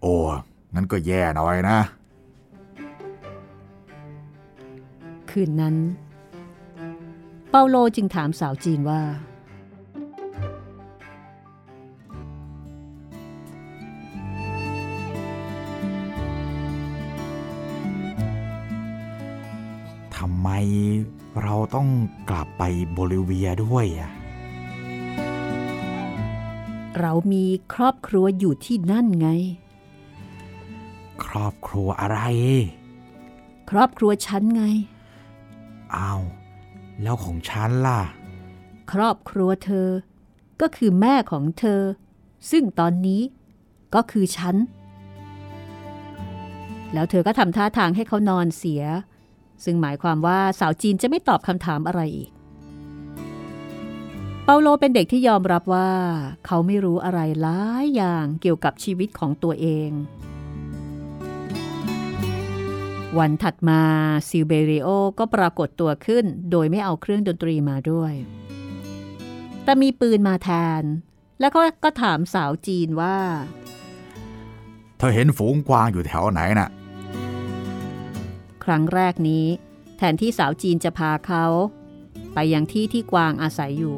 [0.01, 0.15] โอ้
[0.73, 1.79] งั้นก็แย่หน่อยนะ
[5.29, 5.75] คืนนั้น
[7.49, 9.01] เปาโลจึงถามสาวจีนว่า
[20.41, 20.49] ไม
[21.43, 21.87] เราต้อง
[22.29, 24.11] กลับไปโบลิเวียด้วยอะ
[26.99, 29.29] เรามีครอบครัวอยู่ที่นั่นไง
[31.25, 32.19] ครอบครัวอะไร
[33.69, 34.63] ครอบครัวฉันไง
[35.95, 36.21] อ้าว
[37.01, 38.01] แล้วของฉันล่ะ
[38.91, 39.87] ครอบครัวเธอ
[40.61, 41.81] ก็คือแม่ของเธอ
[42.51, 43.21] ซึ่งตอนนี้
[43.95, 44.55] ก็คือฉัน
[46.93, 48.83] แล้วเธอก็ทำท่าทางให้เขานอนเสีย
[49.63, 52.29] ซึ่งหมายความว่าสาวจีนจะไม่ตอบคำถามอะไรอีก
[54.45, 55.91] เปาโลเป็นเด็กที่ยอมรับว่า
[56.45, 59.89] เขาไม่รู้อะไรหลายอย่างเกี่ยวกับชีวิตของตัวเอง
[63.17, 63.81] วันถัดมา
[64.29, 64.87] ซิลเบริโอ
[65.19, 68.13] ก็ปรากฏตัวขึ้น โดยไม่เอาเครื่องดนตรีมาด้วย
[69.63, 70.49] แต่มีปืนมาแท
[70.81, 70.83] น
[71.39, 73.17] แล้วก็ก็ถามสาวจีนว่า
[74.97, 76.69] เธอเห็นฝูงกวางอยู่แถวไหนน่ะ
[78.71, 79.45] รั้งแรกนี้
[79.97, 81.45] แทนที่สาวจีนจะพาเขา
[82.33, 83.97] ไปยังที่ที่กวางอาศัยอยู่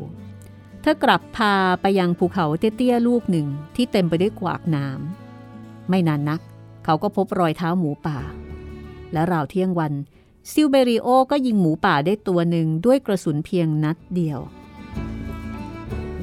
[0.81, 6.41] เธอกลับพาไปยังภูเขาเตี้ยๆลูกหนึ่งที่เต็มไปด้วยกวากน้ำไม่นานนัก
[6.85, 8.19] เขาก็พบรอยเท้าหมูป่า
[9.13, 9.93] และราวเที่ยงวัน
[10.51, 14.39] ซิลเบริโอก็ยิงหมูป่าได้ตัวหนึ่งด้วยกระสุนเพียงนัดเดียว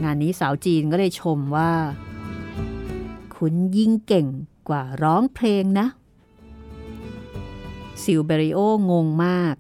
[0.03, 1.73] งานนี้สาวจีนก็เลยชมว่า
[3.37, 4.27] คุณยิงเก่ง
[4.69, 5.87] กว่าร้องเพลงนะ
[8.05, 8.59] ซิลเบริโอ
[8.91, 9.55] งงมาก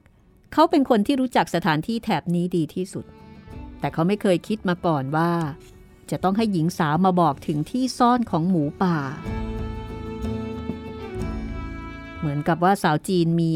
[0.52, 3.04] เขาเป็นคนที่รู้จักสถานที่แถบนี้ดีที่สุด
[3.80, 5.32] แต่เขาไม่เคยคิดมาก่อนว่า
[6.10, 8.98] จะต้องให้หญิงสาวมาบอกถึงที่ซ่อนของหมูป่า
[12.18, 13.52] เหมือนกับว่าสาวจีนมี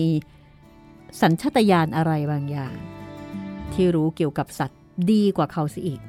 [1.21, 2.77] สัญชาตญาณอะไรบางอย่าง
[3.73, 6.01] ที่รู้เกี่ยวกับสัตว์ดีกว่าเขาสิอีก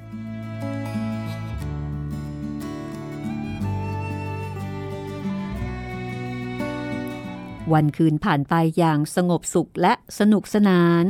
[7.74, 11.06] วันคืนผ่านไปอย่างสงบสุขและสนุกสนาน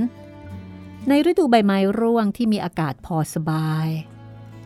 [1.08, 3.88] ในฤดูใบไม้ร่วงที่มีอากาศพอสบาย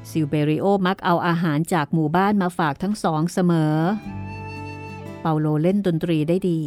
[0.10, 3.75] ซิลเบริโอมักเอาอาหารจากหมู่บ้านมาฝากทั้งสองเสมอ
[5.21, 6.62] เปาโลเล่นดนตรีได้ดี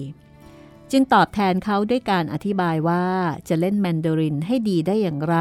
[0.91, 3.07] จึงตอบแทนเขาด้วยการอธิบายว่า
[3.49, 5.37] จะเล่นแมนโดลินให้ดีได้อย่างไร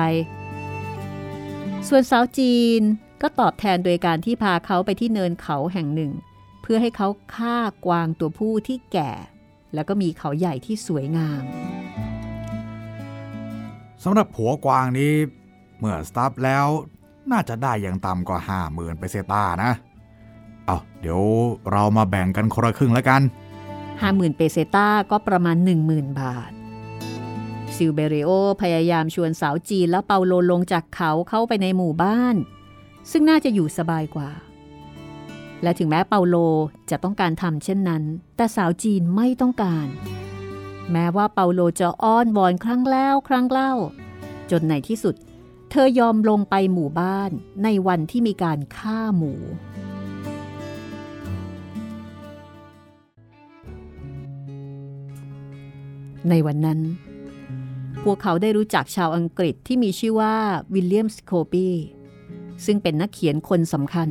[1.88, 2.82] ส่วนสาวจีน
[3.22, 6.12] ก็ตอบแทนโดยการที่พาเขาไปที่เนินเขาแห่งหนึ่ง
[6.62, 9.12] เพื่อให้เขาฆ่ากวางตัวผู้ที่แก่
[9.74, 11.44] แล้วก็มีเขาใหญ่ที่สวยงาม
[14.04, 15.14] สำหรับผัวกวางนี้
[15.80, 16.68] เมื่อสตาร์ฟแล้ว
[17.32, 19.72] น่าจะได้อย่างต่ำกว่าห้าหมื่นเปเซต้านะ
[20.66, 21.22] เอาเดี๋ยว
[21.72, 23.22] เรามาแบ่งกันคนละครึ่งแล้วกัน
[23.80, 25.58] 50,000เปเซต้าก็ประมาณ
[25.88, 26.52] 10,000 บาท
[27.76, 28.30] ซิลเบริโอ
[28.62, 32.36] พยายามชวนสาวจีนและเปาโลลงจากเขาเข้าไปในหมู่บ้าน
[33.12, 34.30] ซึ่งน่าจะอยู่สบายกว่า
[35.64, 36.36] และถึงแม้เปาโล
[36.90, 38.04] จะต้องการทำเช่นนั้น
[38.36, 39.88] แต่สาวจีนไม่ต้องการ
[40.92, 43.74] แม้ว่าเปาโลจะอ้อนวอนครั้งแล้วครั้งเล่า
[44.52, 45.16] จนในที่สุด
[45.70, 47.32] เธอยอมลงไปหมู่บ้าน
[47.64, 49.34] ในวันที่มีการฆ่าหมู
[56.30, 56.80] ในวันนั้น
[58.04, 60.36] พวกเขาได้รู้จักชาวอังกฤษที่มีชื่อว่า
[60.74, 61.68] วิลเลียมสโคปี
[62.66, 64.10] ซึ่งเป็นนักเขียนคนสำคัญ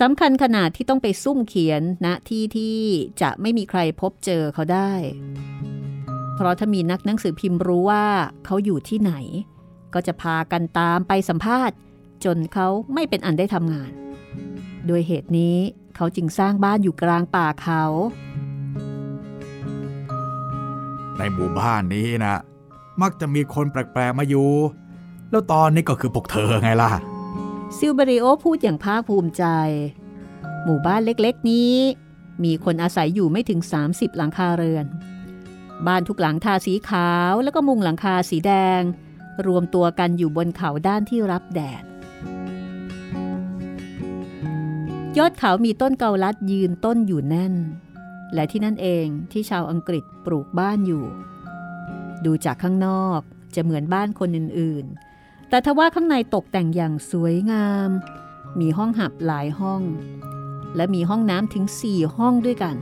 [0.00, 2.78] สำคัญขนาดที่ต้องไปซุ่มเขียนณที่ที่
[3.22, 4.92] จะไม่มีใครพบเจอเขาได้
[6.34, 8.06] เพราะถ้ามีนักหนังสือพิมพ์รู้ว่า
[8.44, 9.12] เขาอยู่ที่ไหน
[9.94, 11.76] ก็จะพากันตามไปสัมภาษณ์
[12.24, 13.90] จนเขาไม่เป็นอันได้ทำงาน
[14.86, 15.56] โดยเหตุนี้
[15.96, 17.84] เขาจึงสร้างบ้านอยู่กลางป่าเขา
[21.16, 22.36] ในหมู่บ้านนี้นะ
[23.02, 24.50] มักจะมีคนแปลกๆมาอยู่
[25.30, 26.90] แล้วตอนนี้ก็คือพวกเธอไงล่ะ
[27.76, 29.44] ซิลเบริโอพูดอย่างภาคภูมิใจ
[30.64, 31.74] หมู่บ้านเล็กๆนี้
[32.44, 34.86] มีคนอาศัยอยู่ไม่ถึง 30 หลังคาเรือน
[35.86, 38.82] บ้านทุกหลังทาสีขาวแล้วก็มุงหลังคาสีแดง
[39.46, 41.82] รวมตัวกันอยู่บนเขาด้านที่รับแดด
[45.18, 47.54] ยอดเขามีต้นเกาลัดยืนต้นอยู่แน่น
[48.34, 51.04] และที่นั่นเองที่ชาวอังกฤษปลูกบ้านอยู่
[52.24, 53.20] ดูจากข้างนอก
[53.54, 55.07] จะเหมือนบ้านคนอื่นๆ
[55.48, 57.90] แต่ทว่าข้างในตกแต่งอย่างสวยงาม
[58.60, 59.82] มีห้องหับหลายห้อง
[60.76, 62.76] และมีห้องน้ำถึงสี่ห้องด้วยกัน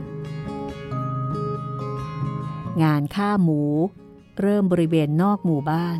[2.83, 3.61] งานฆ่าหมู
[4.39, 5.99] เริ่มบริเวณนอกหมู่บ้าน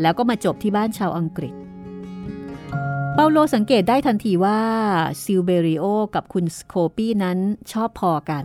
[0.00, 1.54] แล้วก็มาจบที่บ้านชาวอังกฤษ
[3.14, 4.60] เปาโลสังเกตได้ทันทีว่า
[5.22, 7.38] ซิลเบริโอกับคุณสโคปี้นั้น
[7.72, 8.44] ชอบพอกัน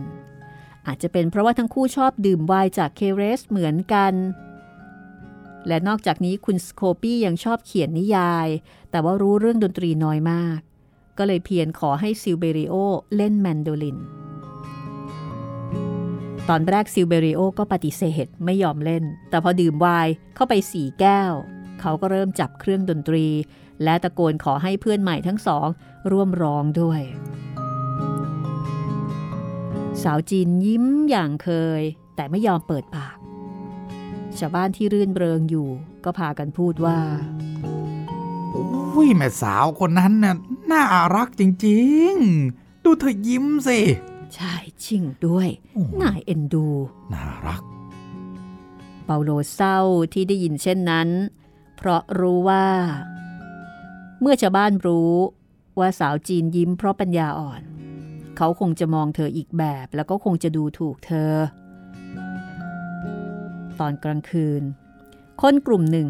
[0.86, 4.12] อาจจะเป็นเพราะว่าทั้งคู่ชอบดื่มไวน์จากเคเรสเหมือนกัน
[5.68, 8.48] และนอกจากนี้คุณสโคปี้ยังชอบเขียนนิยาย
[8.90, 10.58] แต่ว่ารู้เรื่องดนตรีน้อยมาก
[11.18, 12.74] ก็เลยเพียรขอให้ซิลเบริโอ
[13.16, 13.98] เล่นแมนโดลิน
[16.48, 21.32] ตอนแรกซิลเบริโอก็ปฏิเสธไม่ยอมเล่น แต่พอดื่มไวน์เข้าไปสี่แก้ว
[21.80, 23.26] เขาก็เริ่มจับเครื่องดนตรี
[23.82, 25.68] และตะโกนขอให้เพื่อนใหม่ทั้งสอง
[26.10, 27.00] ร่วมร้องด้วย
[30.02, 31.48] สาวจีนยิ้มอย่างเค
[31.80, 31.82] ย
[32.16, 33.17] แต่ไม่ยอมเปิดปาก
[34.40, 35.68] ชาวบ้านที่รื่นเริงอยู่
[36.04, 36.98] ก็พากันพูดว่า
[38.54, 40.34] อุ้ยแม่สาวคนนั้นน่ะ
[40.70, 40.82] น่า
[41.16, 43.78] รักจริงๆ ดูเธอยิ้มสิ
[44.34, 46.66] ใช่จริงด้วยโอ้น่าเอ็นดู
[47.12, 47.62] น่ารัก
[49.04, 49.78] เปาโลเศร้า
[50.12, 51.08] ที่ได้ยินเช่นนั้น
[51.76, 52.66] เพราะรู้ว่า
[54.20, 55.14] เมื่อชาวบ้านรู้
[55.78, 57.62] ว่าสาวจีนยิ้มเพราะปัญญาอ่อน
[58.36, 61.32] เขาคงจะมองเธออีกแบบแล้วก็คงจะดูถูกเธอ
[63.80, 64.62] ตอนกลางคืน
[65.40, 66.08] คนกลุ่มหนึ่ง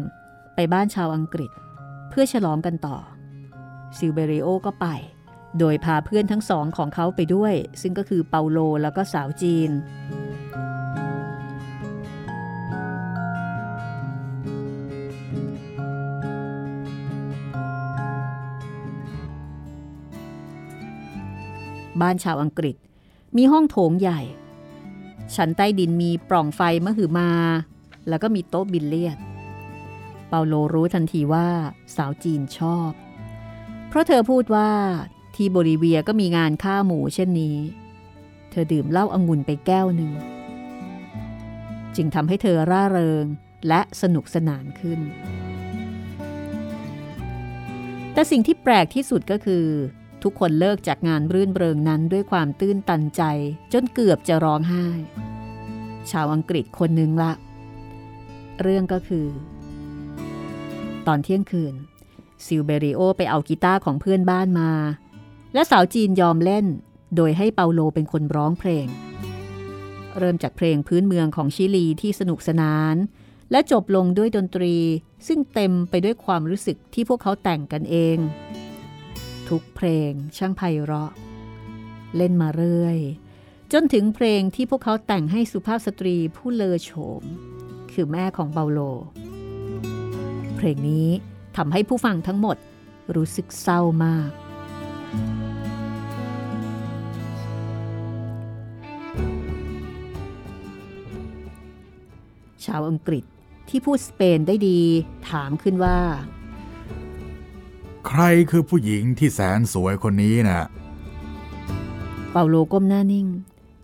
[0.55, 1.51] ไปบ้านชาวอังกฤษ
[2.09, 2.97] เพื่อฉลองกันต่อ
[3.97, 4.87] ซิลเบริโอก็ไป
[5.59, 9.71] โดยพาเพื่อนทั้งสองของเขาไปด้วย ซึ่งก็คือเปาโลแล้วก็สาวจีน
[22.01, 22.75] บ้านชาวอังกฤษ
[23.37, 24.21] มีห้องโถงใหญ่
[25.35, 27.31] ชั้นใต้ดินมีปล่องไฟมหึมา
[28.07, 29.17] แล้วก็มีโต๊ะบิลเลียด
[30.27, 31.47] เปาโลรู้ทันทีว่า
[31.95, 32.91] สาวจีนชอบ
[33.87, 34.71] เพราะเธอพูดว่า
[35.35, 37.57] ที่โบลิเวียก็มีงานฆ่าหมูเช่นนี้
[38.51, 40.11] เธอดื่มเหล้าองุ่นไปแก้วหนึ่ง
[41.95, 43.25] จึงทำให้เธอร่าเริง
[43.67, 44.99] และสนุกสนานขึ้น
[48.13, 49.65] แต่สิ่งที่แปลกที่สุดก็คือ
[50.23, 53.23] ทุกคนเลิกจากงานรื่นเริงนั้นด้วยความตื้นตันใจ
[53.73, 54.85] จนเกือบจะร้องไห้
[56.11, 57.31] ชาวอังกฤษคนหนึ่งละ
[58.61, 59.27] เรื่องก็คือ
[61.07, 61.73] ตอนเที่ยงคืน
[62.45, 64.71] ซิลเบริโอไปเอากีตาร์ของเพื่อนบ้านมา
[65.53, 66.65] และสาวจีนยอมเล่น
[67.15, 68.87] โดยให้เปาโลเป็นคนร้องเพลง
[70.17, 72.95] เริ่มจากเพลงพื้นเมืองของชิลีที่สนุกสนาน
[73.51, 74.75] และจบลงด้วยดนตรี
[75.27, 78.17] ซึ่งเต็มไปด้วยความรู้สึกที่พวกเขาแต่งกันเอง
[79.49, 81.11] ทุกเพลงช่างไพเราะ
[82.15, 82.97] เล่นมาเรื่อย
[83.73, 87.23] จนถึงเพลงที่พวกเขาแต่งให้สุภาพสตรีผู้เลอโฉม
[87.91, 88.79] คือแม่ของเปาโล
[90.55, 91.07] เพลงนี้
[91.57, 92.57] ทำให้ผู้ฟังทั้งหมด
[93.15, 94.31] รู้สึกเศร้ามาก
[102.65, 103.23] ชาวอังกฤษ
[103.69, 104.79] ที่พูดสเปนได้ดี
[105.29, 105.97] ถามขึ้นว่า
[108.07, 110.63] ใครคือผู้หญิงที่แสนสวยคนนี้น่ะ
[112.31, 113.27] เปาโลก้มหน้านิ่ง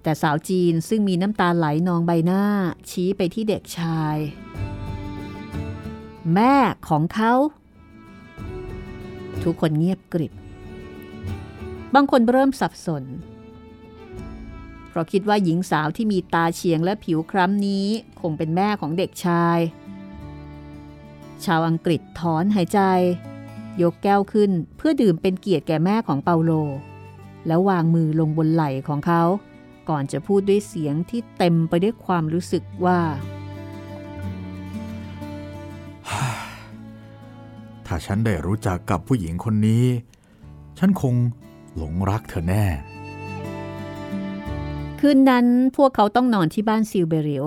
[0.04, 2.43] แต่สาวจีนซึ่งมีน้ำตาไหลนองใบหน้า
[2.89, 4.17] ชี้ไปที่เด็กชาย
[6.34, 6.56] แม่
[6.89, 7.34] ของเขา
[9.43, 10.34] ทุกคนเงียบกริบ
[11.93, 13.04] บางคนเริ่มสับสน
[14.89, 17.88] เพราะคิดว่าหญิงสาวที่มีตาเฉียงและผิวคล้ำนี้
[18.21, 19.60] คงเป็นแม่ของเด็กชาย
[21.45, 22.82] ชาวอังกฤษถอนหายใจ
[23.82, 26.52] ยกแก้วขึ้นเพื่อดื่มเป็นเกียรติแก่แม่ของเปาโล
[27.48, 29.24] แล้ววางมือลงบนไหล่ของเขา
[29.90, 33.00] ก่อนจะพูดด้วยเสียงที่เต็มไปด้วยความรู้สึกว่า
[37.86, 39.86] ถ้าฉันได้รู้จักกับผู้หญิงคนนี้
[40.78, 41.16] ฉันคง
[41.78, 42.66] หลงรักเธอแน่
[45.00, 45.46] คืนนั้น
[45.78, 47.46] พวกเขาต้องนอนที่บ้านซิลเบริโอ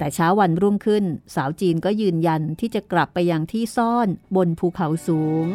[0.00, 5.46] แต่เช้าวันรุ่งขึ้น สาวจีนก็ยืนยันที่จะกลับไปยังที่ซ่อนบนภูเขาสูง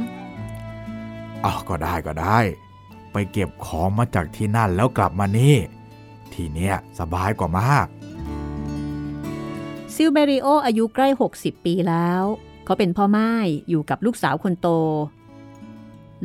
[1.45, 2.39] อ๋อก็ได้ก็ได้
[3.11, 5.55] ไปเก็บของมาจากที่นั่นแล้วกลับมานี่
[6.33, 7.87] ทีเนี้ยสบายกว่ามาก
[9.95, 12.23] ซิลเบริโออายุใกล้ 60 ปีแล้ว
[12.65, 13.31] เขาเป็นพ่อไม้
[13.69, 14.67] อยู่กับลูกสาวคนโต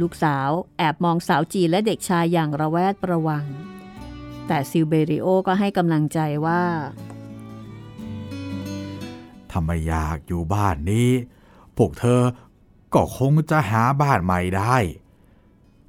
[0.01, 3.45] ลูกสาวแอบมองสาวจีนและเด็กชายอย่างระแวดระวัง
[4.47, 6.63] แต่ซิลเบริโอก็ให้กำลังใจว่า
[9.51, 11.11] ถ้าไม่อยากอยู่บ้านนี้
[11.77, 12.21] พวกเธอ
[12.95, 14.77] ก็คงจะหาบ้านใหม่ได้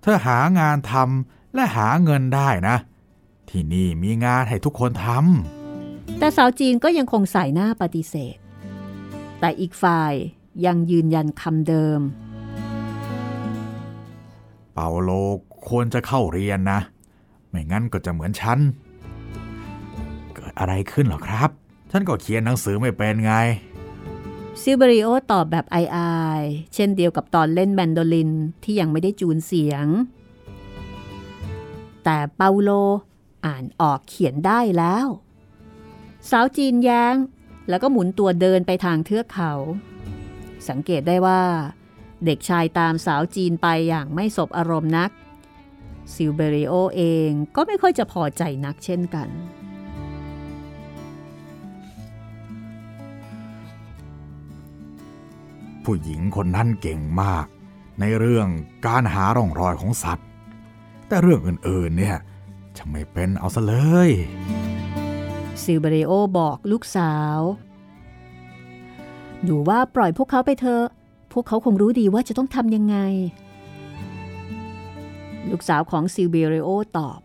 [0.01, 2.75] เธอหางานทำและหาเงินได้นะ
[3.49, 5.07] ที่นี่มีงานให้ทุกคนท
[6.19, 8.37] แต่สาวจีนก็ยังคงใส่หน้าปฏิเสธ
[9.39, 10.13] แต่อีกฝ่าย
[10.65, 12.11] ยังยืนยันคำเดิมำ
[14.73, 15.09] เปาโล
[15.67, 16.79] ควรจะเข้าเรียนนะ
[17.49, 18.59] ไม่งั้นก็จะเหมือนฉัน
[20.35, 21.49] เกิดอะไรขึ้นเหรอครับ
[21.91, 23.33] ฉันก็เขียนหนังสือไม่เป็นไง
[24.61, 25.81] ซิลเบริโอตอบแบบอา
[26.41, 28.31] ยๆ เช่นเดียวกับตอนเล่นแมนโดลิน
[28.63, 29.85] ที่ยังไม่ได้จูนเสียง
[32.03, 32.69] แต่เปาโล
[33.45, 35.07] อ่านออกเขียนได้แล้ว
[36.29, 37.15] สาวจีนแย้ง
[37.69, 39.53] แล้วก็หมุนตัวเดินไปทางเทือกเขา
[40.67, 41.41] สังเกตได้ว่า
[42.25, 45.11] เด็กชายตามสาวจีนไปอย่างไม่สบอารมณ์นัก
[46.13, 49.29] ซิลเบริโอเองก็ไม่ค่อยจะพอใจนักเช่นกัน
[55.85, 57.45] ผู้หญิงคนนั้นเก่งมาก
[57.99, 58.47] ในเรื่อง
[58.87, 60.27] การหาร่องรอยของสัตว์
[61.07, 62.17] แต่เรื่องอื่นๆเนี่ย
[62.77, 63.75] จะไม่เป็นเอาซะเล
[64.07, 64.09] ย
[65.61, 67.39] ซิลเบเรโอบอกลูกสาว
[69.43, 70.85] หนูว่าปล่อยพวกเขาไปเถอะ
[71.33, 72.97] พวกเขาคงรู้ดีว่าจะต้องทำยังไง
[75.49, 77.19] ลูกสาวของซิลเบเรโอตอบ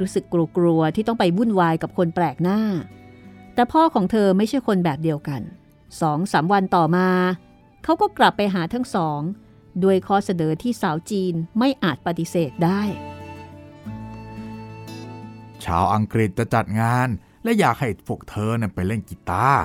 [0.00, 0.24] รู้สึก
[0.56, 2.60] กลัวๆที่ต้องไปวุ่นวายกับคนแปลกหน้า
[3.54, 5.42] แต่พ่อของเธอไม่ใช่คนแบบเดียวกัน
[6.00, 7.08] สองสามวันต่อมา
[7.84, 9.20] เขาก็กลับไปหาทั้งสอง
[9.84, 12.82] ด้วยข้อเสนอที่สาวจีนไม่อาจปฏิเสธได้
[15.64, 17.08] ชาวอังกฤษจะจัดงาน
[17.44, 19.64] และอยากให้พวกเธอเนี่ยไปเล่นกีตาร์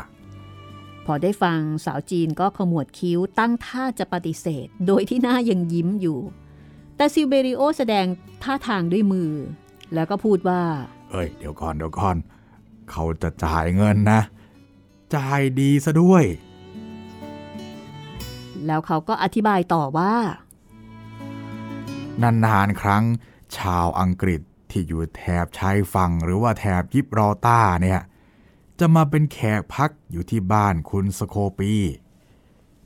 [1.06, 6.19] พอได้ฟังสาวจีนก็ขมวดคิ้วตั้งท่าจะปฏิเสธ โดยที่หน้ายังยิ้มอยู่
[6.95, 8.06] แต่ซิลเบริโอแสดง
[8.43, 9.32] ท่าทางด้วยมือ
[9.93, 10.62] แล้วก็พูดว่า
[11.12, 12.15] เอ้ยเดี๋ยวก่อนเดี๋ยวก่อน
[12.91, 14.21] เขาจะจ่ายเงินนะ
[15.15, 16.23] จ่ายดีซะด้วย
[18.67, 20.13] แล้วเขาก็อธิบายต่อว่า
[22.45, 23.04] นานๆครั้ง
[23.58, 28.01] ชาวอังกฤษที่อยู่แถบชายฝั่งหรือว่าแถบยิบรอลตาร์เนี่ย
[28.80, 31.71] จะมาเป็นแขกพักอยู่ที่บ้านคุณสโคปี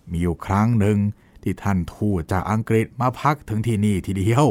[0.09, 0.97] มีอยู่ครั้งหนึ่ง
[1.43, 4.45] ที่ท่านทูตจากอังกฤษมาพักถึงที่นี่ทีเดียว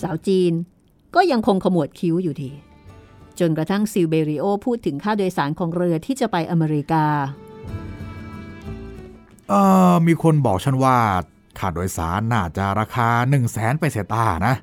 [0.00, 0.52] สาวจีน
[1.14, 2.50] ก็ยังคงขมวดคิ้วอยู่ดี
[3.38, 7.04] จนกระทั่งซิลเบริโอพูดถึงค่าโดยสารของเรือที่จะไปอเมริกา
[9.48, 9.54] เอ
[9.92, 10.98] อมีคนบอกฉันว่า
[11.58, 14.54] ค่าโดยสารน่าจะราคา1นึ่งแสนไปเสตานะ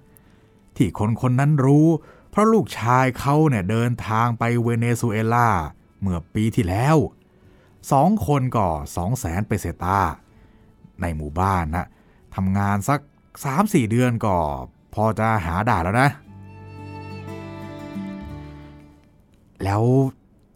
[0.76, 1.88] ที่คนคนนั้นรู้
[2.30, 5.50] เพราะลูกชายเขาเนี่ยเดินทางไปเวเนซุเอลา
[6.02, 6.98] เมื่อปีที่แล้ว
[7.92, 10.00] สองคนก็สองแสนไปเสตา
[11.02, 11.86] ในหมู่บ้านนะ
[12.36, 13.00] ทำงานสัก
[13.46, 14.36] 3-4 เดือนก็
[14.94, 16.10] พอจะหาได้แล้วนะ
[19.64, 19.84] แล้ว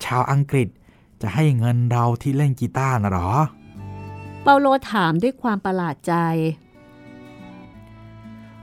[0.05, 0.67] ชาวอังกฤษ
[1.21, 3.31] จะให้เงินเราที่เล่นกีตาร์นะหรอ
[4.43, 6.13] เปาโลถามด้วยความประหลาดใจ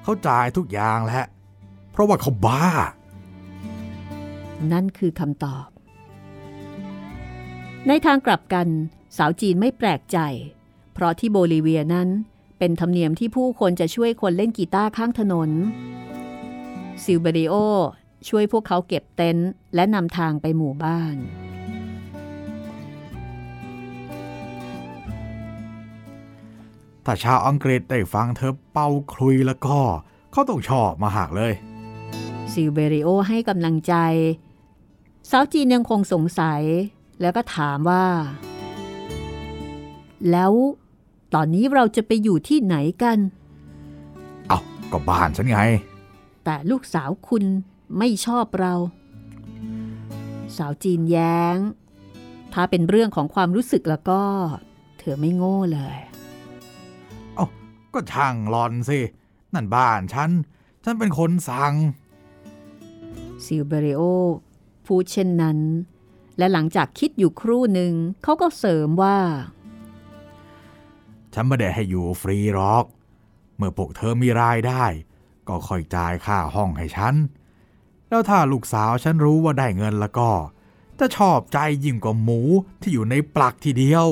[0.02, 1.24] เขาจ่ายทุกอย่างแหละ
[1.90, 2.66] เพราะว่าเขาบ้า
[4.72, 5.68] นั่นคือคำตอบ
[7.86, 8.68] ในทางกลับกัน
[9.16, 10.18] สาวจีนไม่แปลกใจ
[10.94, 12.08] เพราะที่โบลิเวียนั้น
[12.58, 15.50] เป็นธรรมเนียมที่ผู้คนจะช่วยคนเล่นกีตาร์ข้างถนน
[17.04, 17.54] ซิลเบริโอ
[18.28, 21.16] ช่วยพวกเขาเก็บเต็นท์และนำทางไปหมู่บ้าน
[27.08, 29.78] ถ้าชาวอังกฤษได้ฟังเธอเป่าขลุ่ยแล้วก็
[30.32, 31.52] เขาต้องชอบมากๆเลย
[32.52, 33.94] ซิลเบริโอให้กำลังใจ
[35.30, 36.62] สาวจีนยังคงสงสัย
[37.20, 38.06] แล้วก็ถามว่า
[40.30, 40.52] แล้ว
[41.34, 43.18] ตอนนี้เราจะไปอยู่ที่ไหนกัน
[44.48, 44.58] เอา
[44.92, 45.58] ก็บ้านฉันไง
[46.44, 47.44] แต่ลูกสาวคุณ
[47.98, 48.74] ไม่ชอบเรา
[50.56, 51.56] สาวจีนแย้ง
[52.52, 54.22] ถ้าเป็นเรื่องของความรู้สึกแล้วก็
[54.98, 56.15] เธอไม่โง่เลยเอ้า
[57.96, 59.00] ก็ช่างหลอนสิ
[59.54, 60.30] นั่นบ้านฉัน
[60.84, 61.74] ฉันเป็นคนสั่ง
[63.44, 64.00] ซิลเบริโอ
[64.86, 65.58] พูดเช่นนั้น
[66.38, 67.92] และหลังจากคิดอยู่ครู่หนึ่ง
[68.22, 69.18] เขาก็เสริมว่า
[71.34, 72.84] ฉันไม่ได้ให้อยู่ฟรีหรอก
[73.56, 74.84] เมื่อพวกเธอมีรายได้
[75.48, 77.14] ก็ค่อยจ่ายค่าห้องให้ฉัน
[78.08, 80.30] แล้วถ้าลูกสาวฉันรู้ว่าได้เงินแล้วก็
[80.98, 82.40] จะชอบใจยิ่งกว่าหมู
[82.80, 84.08] ที่อยู่ในปลักทีเดียว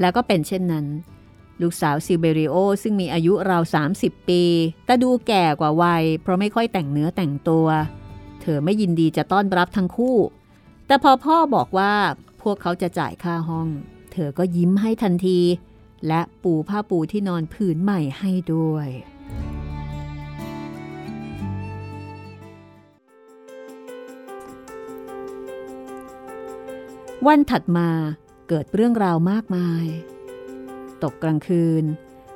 [0.00, 0.86] แล้วก็เป็นเช่นนั้น
[1.62, 3.62] ลูกสาวซิเบริโอซึ่งมีอายุราว
[3.96, 4.42] 30 ปี
[4.86, 7.66] แต่ดูแก่กว่าวัย เพราะไม่ค่อยแต่งเนื้อแต่งตัว
[8.40, 10.16] เธอไม่ยินดีจะต้อนรับทั้งคู่
[10.86, 11.94] แต่พอพ่อบอกว่า
[12.42, 13.68] พวกเขาจะจ่ายค่าห้อง
[14.12, 15.40] เธอก็ยิ้มให้ทันที
[16.08, 18.88] และปูผ้าปูที่นอนผืนใหม่ให้ด้วย
[27.26, 27.88] วันถัดมา
[28.48, 29.84] เกิดเรื่องราวมากมาย
[31.04, 31.84] ตกกลางคืน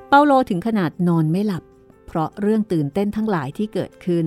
[0.08, 1.64] เปาโลถึงขนาดนอนไม่หลับ
[2.06, 4.26] เพราะเรื่องตื่นเต้นทั้งหลายที่เกิดขึ้น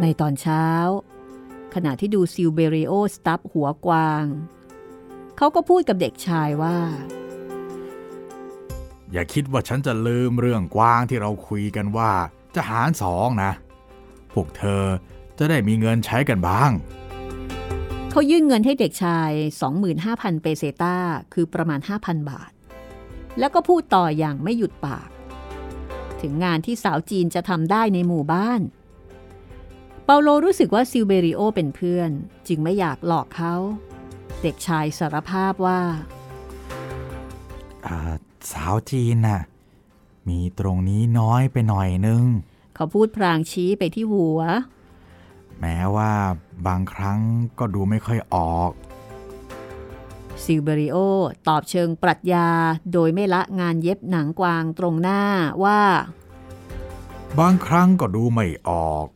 [0.00, 0.66] ในตอนเช้า
[1.74, 4.24] ขณะที่ดูซิลเบริโอสตับหัวกวาง
[5.36, 6.78] เขาก็พูดกับเด็กชายว่า
[9.12, 12.10] อย่าคิดว่าฉันจะลืมเรื่องกวางที่เราคุยกันว่า
[12.54, 13.52] จะหารสองนะ
[14.32, 14.84] พวกเธอ
[15.38, 16.70] จะได้มีเงินใช้กันบ้าง
[18.14, 19.30] เขายื่นเงินให้เด็กชาย
[19.86, 20.96] 25,000 เปเซตา
[21.32, 22.52] คือประมาณ 5,000 บาท
[23.38, 25.08] แล้วก็พูดต่ออย่างไม่หยุดปาก
[26.20, 28.60] ถึงงานที่สาวจีนจะทำได้ในหมู่บ้าน
[30.04, 32.10] เปาโลรู้สึกว่าซิลเบริโอเป็นเพื่อน
[32.48, 33.54] จึงไม่อยากหลอกเขา
[34.42, 35.80] เด็กชายสารภาพว่า
[37.86, 37.98] อ่า
[38.52, 39.40] สาวจีนน่ะ
[40.28, 42.22] มีตรงนี้น้อยไปหน่อยนึง
[42.74, 44.40] เขาพูดพรางชี้ไปที่หัว
[45.62, 46.12] แม้ว่า
[46.66, 47.20] บางครั้ง
[47.58, 48.72] ก็ดูไม่ค่อยออก
[50.42, 50.96] ซิลเบริโอ
[51.48, 52.48] ตอบเชิงปรัชญา
[52.92, 55.20] โดยไม่ละงานเย็บหนังกวางตรงหน้า
[55.64, 55.80] ว่า
[57.40, 59.06] บางครั้งก็ดูไม่ออก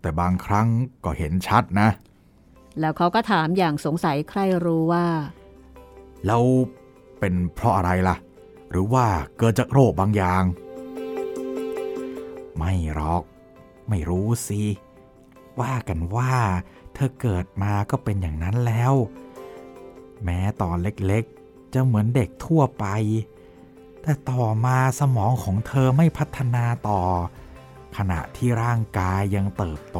[0.00, 0.68] แต่บางครั้ง
[1.04, 1.88] ก็เห็นชัดนะ
[2.80, 5.06] แล้วเขาก็ถามอย่างสงสัยใครรู้ว่า
[6.26, 6.44] แล้ว
[7.18, 8.16] เป็นเพราะอะไรล่ะ
[8.70, 9.06] หรือว่า
[9.38, 10.42] เกิดจากโรคบางอย่าง
[12.58, 13.22] ไม่หรอก
[13.88, 14.62] ไม่รู้สิ
[15.60, 16.34] ว่ากันว่า
[16.94, 18.94] เธอเกิดมาก็เป็นอย่างนั้นแล้ว
[20.24, 22.86] แม้ตอนเล็กๆ จะเหมือนเด็กทั่วไป
[24.02, 27.00] แต่ต่อมาสมองของเธอไม่พัฒนาต่อ
[27.96, 29.98] ขณะที่ร่างกายยังเติบโต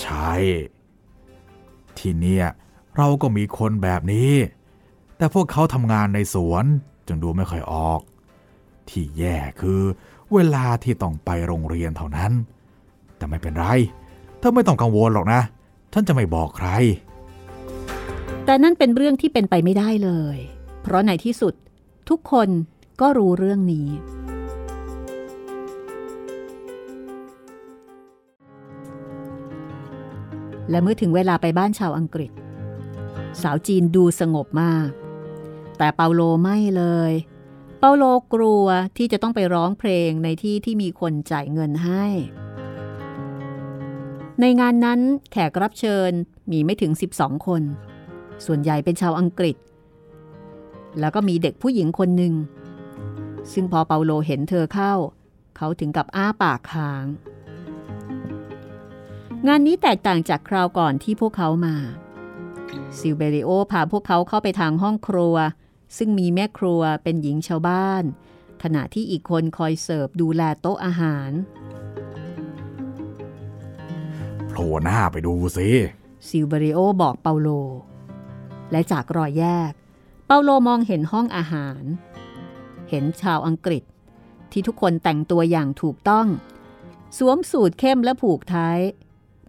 [0.00, 0.32] ใช่
[1.98, 2.46] ที่เนี่ย
[2.96, 4.32] เราก็มีคนแบบนี้
[5.16, 6.64] แต่พวกเขาทำงานในสวน
[7.06, 8.00] จึงดูไม่ค่อยออก
[8.88, 9.82] ที่แย่คือ
[10.34, 12.32] เวลาที่ต้องไปโรงเรียนเท่านั้น
[13.20, 13.66] แต่ไม่เป็นไร
[14.38, 15.40] เธอไม่ต้องกังวลหรอกนะ
[15.92, 16.68] ฉันจะไม่บอกใคร
[18.44, 20.36] แต่นั่นเป็นเรื่องที่เป็นไปไม่ได้เลย
[20.82, 21.54] เพราะในที่สุด
[22.08, 22.48] ทุกคน
[23.00, 23.88] ก็รู้เรื่องนี้
[30.70, 32.30] และเมื่อถึงเวลาไปบ้านชาวอังกฤษ
[33.42, 34.88] สาวจีนดูสงบมาก
[35.78, 37.12] แต่เปาโลไม่เลย
[37.78, 38.04] เปาโล
[38.34, 38.66] กลัว
[38.96, 42.04] ที่จะต้องไปร้องเพลงในที่ที่มีคนจ่ายเงินให้
[44.40, 45.00] ในงานนั้น
[45.32, 46.12] แขกรับเชิญ
[46.50, 47.62] มีไม่ถึง 12 คน
[48.44, 49.56] ส่วนใหญ่เป็นชาวอังกฤษ
[51.00, 52.34] แล้วก็มีเด็กผู้หญิงคนหนึ่ง
[53.52, 54.94] ซึ่งพอเปาโลเห็นเธอเข้า
[55.56, 57.04] เขาถึงกับอ้าปากค้าง
[59.46, 61.76] งานนี้แตกต่างจากคราวก่อนที่พวกเขามา
[62.98, 65.36] ซิลเบริโอพาพวกเขาเข้าไปทางห้องครัว
[65.96, 68.04] ซึ่งมีแม่ครัวเป็นหญิงชาวบ้าน
[68.62, 71.30] ขณะที่อีกคนคอยเสิร์ฟดูแลโต๊ะอาหาร
[74.60, 75.68] โผล่หน้าไปดูสิ
[76.28, 77.48] ซิลเบริโอบอกเปาโล
[78.70, 79.72] และจากรอยแยก
[80.26, 81.82] เปาโลมองเห็นห้องอาหาร
[82.88, 83.84] เห็นชาวอังกฤษ
[84.52, 86.26] ที่ทุกคนแต่งตัวอย่างถูกต้อง
[87.18, 88.78] สวมสูทเข้มและผูกท้าย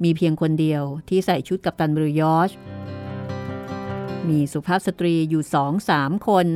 [0.04, 2.52] มีเพียงคนเดียวที่ใส่ชุดกัปตันเรือยอช
[4.28, 6.48] มีสุภาพสตรีอยู่สองสามคน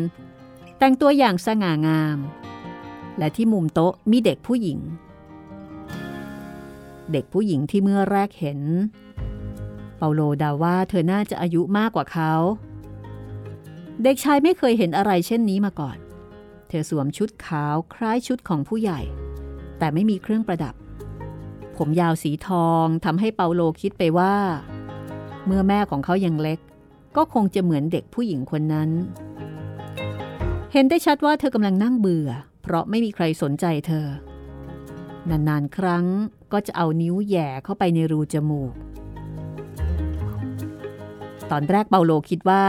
[0.79, 2.17] แต่งตัวอย่างสง่างาม
[3.17, 4.79] และที่มุมโต๊ะมีเด็กผู้หญิง
[7.11, 8.59] เด็กผู้หญิงที่เมื่อแรกเห็น
[9.97, 12.33] เปาโลเดาว่าเธอน่าจะอายุมากกว่าเขา
[14.03, 15.97] เด็กชายไม่เคยเห็นอะไรเช่นนี้มาก่อน
[16.67, 19.01] เธอสวมชุดขาวคล้ายชุดของผู้ใหญ่
[19.79, 20.75] แต่ไม่มีเครื่องประดับ
[21.77, 24.35] ผมยาวสีทองทำให้เปาโลคิดไปว่า
[25.45, 26.59] เมื่อแม่ของเขายังเล็ก
[27.15, 28.89] ก็คงจะเหมือนเด็กผู้หญิงคนนั้น
[30.73, 32.29] เห็นได้ชัดว่าเธอกำลังนั่งเบื่อ
[32.61, 34.07] เพราะไม่มีใครสนใจเธอ
[35.29, 36.05] นานๆ ครั้ง
[36.51, 38.73] ก็จะเอานิ้วแย่เข้าไปในรูจมูก
[41.51, 42.65] ตอนแรกเปาโลคิดว่า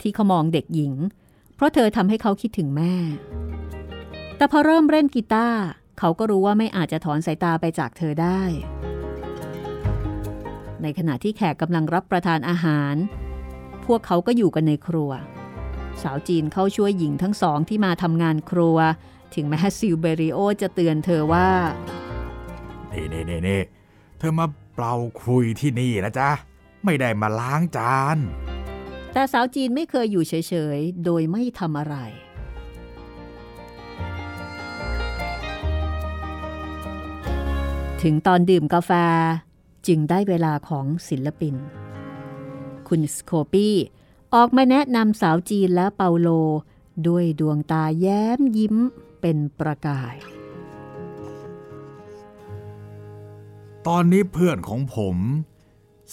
[0.00, 0.92] ที่เขามองเด็กหญิง
[1.54, 2.94] เพราะเธอทำให้เขาคิดถึงแม่
[4.36, 5.60] แต่พอเริ่มเล่นกีตาร์
[5.98, 8.40] เขาก็รู้ว่าไม่อาจจะถอนสายตาไปจากเธอได้
[10.82, 12.94] ในขณะที่แขกกำลังรับประทานอาหาร
[13.86, 15.10] พวกเขาก็อยู่กันในครัว
[16.02, 18.78] สาวจีนเข้าช่วยหญิงทั้งสองที่มาทำงานครัว
[19.34, 21.48] ถึงแม้ซิลเบริโอจะเตือนเธอว่า
[22.94, 23.58] น่เน่เน่เน่
[24.18, 26.30] เธอมาเป่าคุยที่นี่นะจ๊ะ
[26.84, 28.18] ไม่ได้มาล้างจาน
[29.12, 30.34] แต่สาวจีนไม่เคยอยู่เฉ
[30.76, 31.96] ยๆ โดยไม่ทำอะไร
[38.02, 38.90] ถึงตอนดื่มกาแฟ
[39.86, 41.54] จึงได้เวลาของศิลปิน
[42.88, 43.76] คุณสโคปี้
[44.34, 46.28] ออกมาแนะนำสาวจีนและเปาโล
[47.08, 48.76] ด้วยดวงตาแย้มยิ้ม
[49.20, 50.33] เป็นประกาย
[53.90, 55.16] ตอนนี้เพื่อนของผม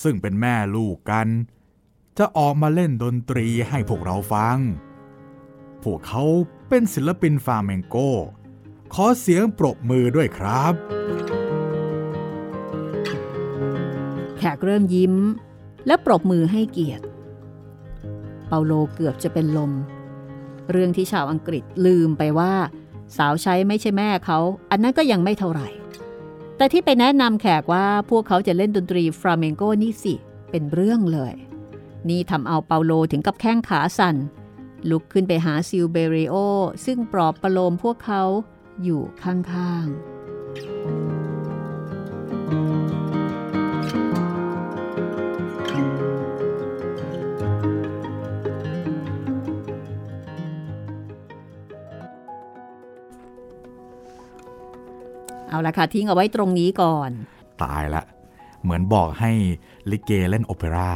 [0.01, 1.27] ซึ่งเป็นแม่ลูกกัน
[2.17, 4.57] จะออกมาเล่นดนตรีให้พวกเราฟัง
[5.83, 6.23] พวกเขา
[6.69, 7.95] เป็นศิลปินฟาเมงโก
[8.93, 10.73] ขอเสียงปรบมือด้วยครับ
[14.37, 15.13] แขกเริ่มยิ้ม
[15.87, 17.05] และปรบมือให้เกียรติ
[18.47, 19.71] เปาโลเกือบจะเป็นลม
[20.71, 22.53] เรื่องที่ชาวอังกฤษลืมไปว่า
[23.17, 24.39] สาวใช้ไม่ใช่แม่เขา
[24.71, 25.67] อันนั้นก็ยังไม่เท่าไหร่
[26.61, 30.13] แต่ที่ไปแนะนำแขกว่าพวกเขาจะเล่นดนตรีฟลาเมงโกนี่สิ
[30.51, 31.33] เป็นเรื่องเลย
[32.09, 34.15] นี่ทำเอาเปาโลถึงกับแข้งขาสั่น
[34.89, 36.35] ลุกขึ้นไปหาซิลเบริโอ
[36.85, 38.23] ซึ่งปลอบประโลมพวกเขา
[38.83, 41.20] อยู่ข้างๆ
[55.51, 57.09] เอาละค่ะ ทิ้งเอาไว้ตรงนี้ก่อน
[57.63, 58.03] ตายละ
[58.63, 59.31] เหมือนบอกให้
[59.91, 60.91] ลิเกเล่นโอเปร่า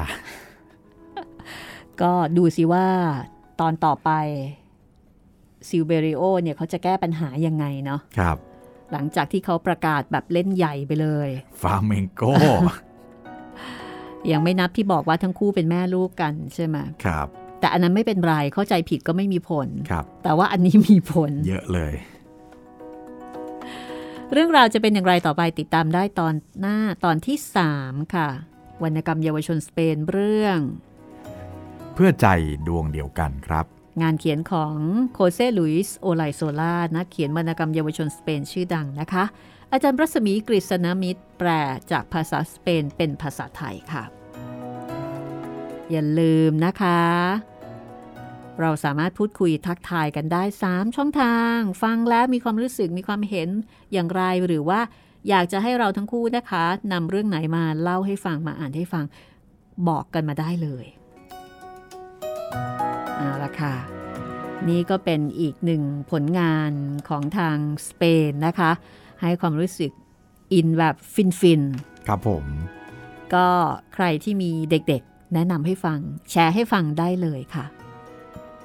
[2.02, 2.88] ก็ดูสิว่า
[3.60, 4.10] ตอนต่อไป
[5.68, 8.38] ซิลเบริโอเนี่ยเขาจะแก้ปัญหายังไงเนาะครับ
[8.92, 11.30] หลังจากที่เขาประกาศแบบเล่นใหญ่ไปเลย
[11.62, 12.22] ฟาเมงโก
[14.32, 17.28] ยังไม่นับที่บอกว่าทั้งคู่เป็นแม่ลูกกันใช่ไหมครับ
[17.60, 21.94] แต่อันนั้นไม่เป็นไรเข้าใจผิดก็ไม่มีผลครับ แต่ว่าอันนี้มีผล เยอะเลย
[24.34, 27.38] เรื่องราวจะเป็นอย่างไรต่อไปติดตามได้ตอนหน้าตอนที่
[27.76, 28.30] 3 ค่ะ
[28.84, 30.60] วรรณกรรมเยาวชนสเปนเรื่อง
[31.94, 32.28] เพื่อใจ
[32.68, 33.66] ดวงเดียวกันครับ
[34.02, 34.76] งานเขียนของ
[35.14, 39.24] โฆเซลุยส์โอไลโซลานักเขียนวรรณกรรมเยาวชนสเปนชื่อดังนะคะ
[39.72, 41.50] อาจารย์รัศมีกฤษณมิตรแปล
[41.92, 44.04] จากภาษาสเปนเป็นภาษาไทยค่ะ
[45.92, 47.02] อย่าลืมนะคะ
[48.62, 53.50] เราสามารถพูดคุยทักทายกันได้ 3 ช่องทาง ฟังแล้วมีความรู้สึกมีความเห็น
[53.94, 54.80] อย่างไรหรือว่า
[55.30, 59.06] อยากจะให้เราทั้งคู่นะคะนำเรื่องไหนมาเล่าให้ฟังมาอ่านให้ฟัง
[59.88, 60.86] บอกกันมาได้เลย
[63.16, 63.76] เอาละค่ะ
[64.70, 66.72] นี่ก็เป็นอีกหนึ่งผลงาน
[67.10, 68.72] ของทางสเปนนะคะ
[69.22, 69.92] ให้ความรู้สึก
[70.54, 71.62] อินแบบฟิน
[72.08, 73.48] ครับผมๆก็
[73.94, 76.00] ใครที่มีเด็กๆ แนะนำให้ฟัง
[76.32, 77.66] แชร์ให้ฟังได้เลยค่ะ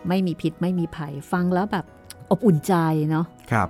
[0.09, 1.85] ไม่มีพิษไม่มีภัยฟังแล้วแบบ
[2.31, 2.75] อบอุ่นใจ
[3.11, 3.69] เนาะครับ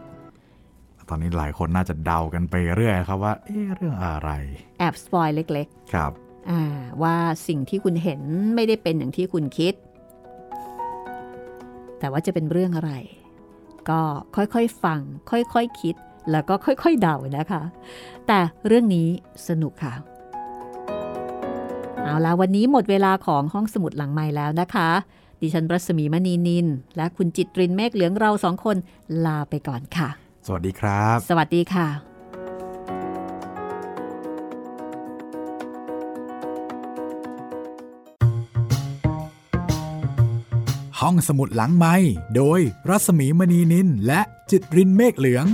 [1.09, 4.31] ตอนนี้หลายคนน่าจะเดากันไปเรื่อยครับว่า เอ๊ะเรื่องอะไร
[4.79, 6.63] แอบสปอยเล็กครับๆอ่า
[7.03, 7.17] ว่า
[7.49, 8.21] สิ่งที่คุณเห็น
[8.55, 9.75] ไม่ได้เป็นอย่างที่คุณคิด
[11.99, 12.93] แต่ว่าจะเป็นเรื่องอะไร
[13.91, 14.01] ก็
[14.37, 15.01] ค่อยๆฟัง
[15.31, 15.95] ค่อยๆคคิด
[16.31, 17.63] แล้วก็ค่อยๆเดานะคะ
[18.27, 19.09] แต่เรื่องนี้
[19.49, 19.95] สนุกค่ะ
[22.03, 24.91] เอาละวันนี้หมดเวลาของห้องสมุดหลังใหม่แล้วนะคะ
[25.41, 26.67] ดิฉันรัศมีมณีนิน
[26.97, 28.77] และคุณจิตรินเมฆเหลืองเราสองคน
[29.25, 30.09] ลาไปก่อนค่ะ
[30.47, 31.89] สวัสดีครับ สวัสดีค่ะ
[41.01, 41.95] ห้องสมุดหลังไม้
[42.37, 44.21] โดยรัศมีมณีนินและ
[44.51, 45.47] จิตรินเมฆเหลือง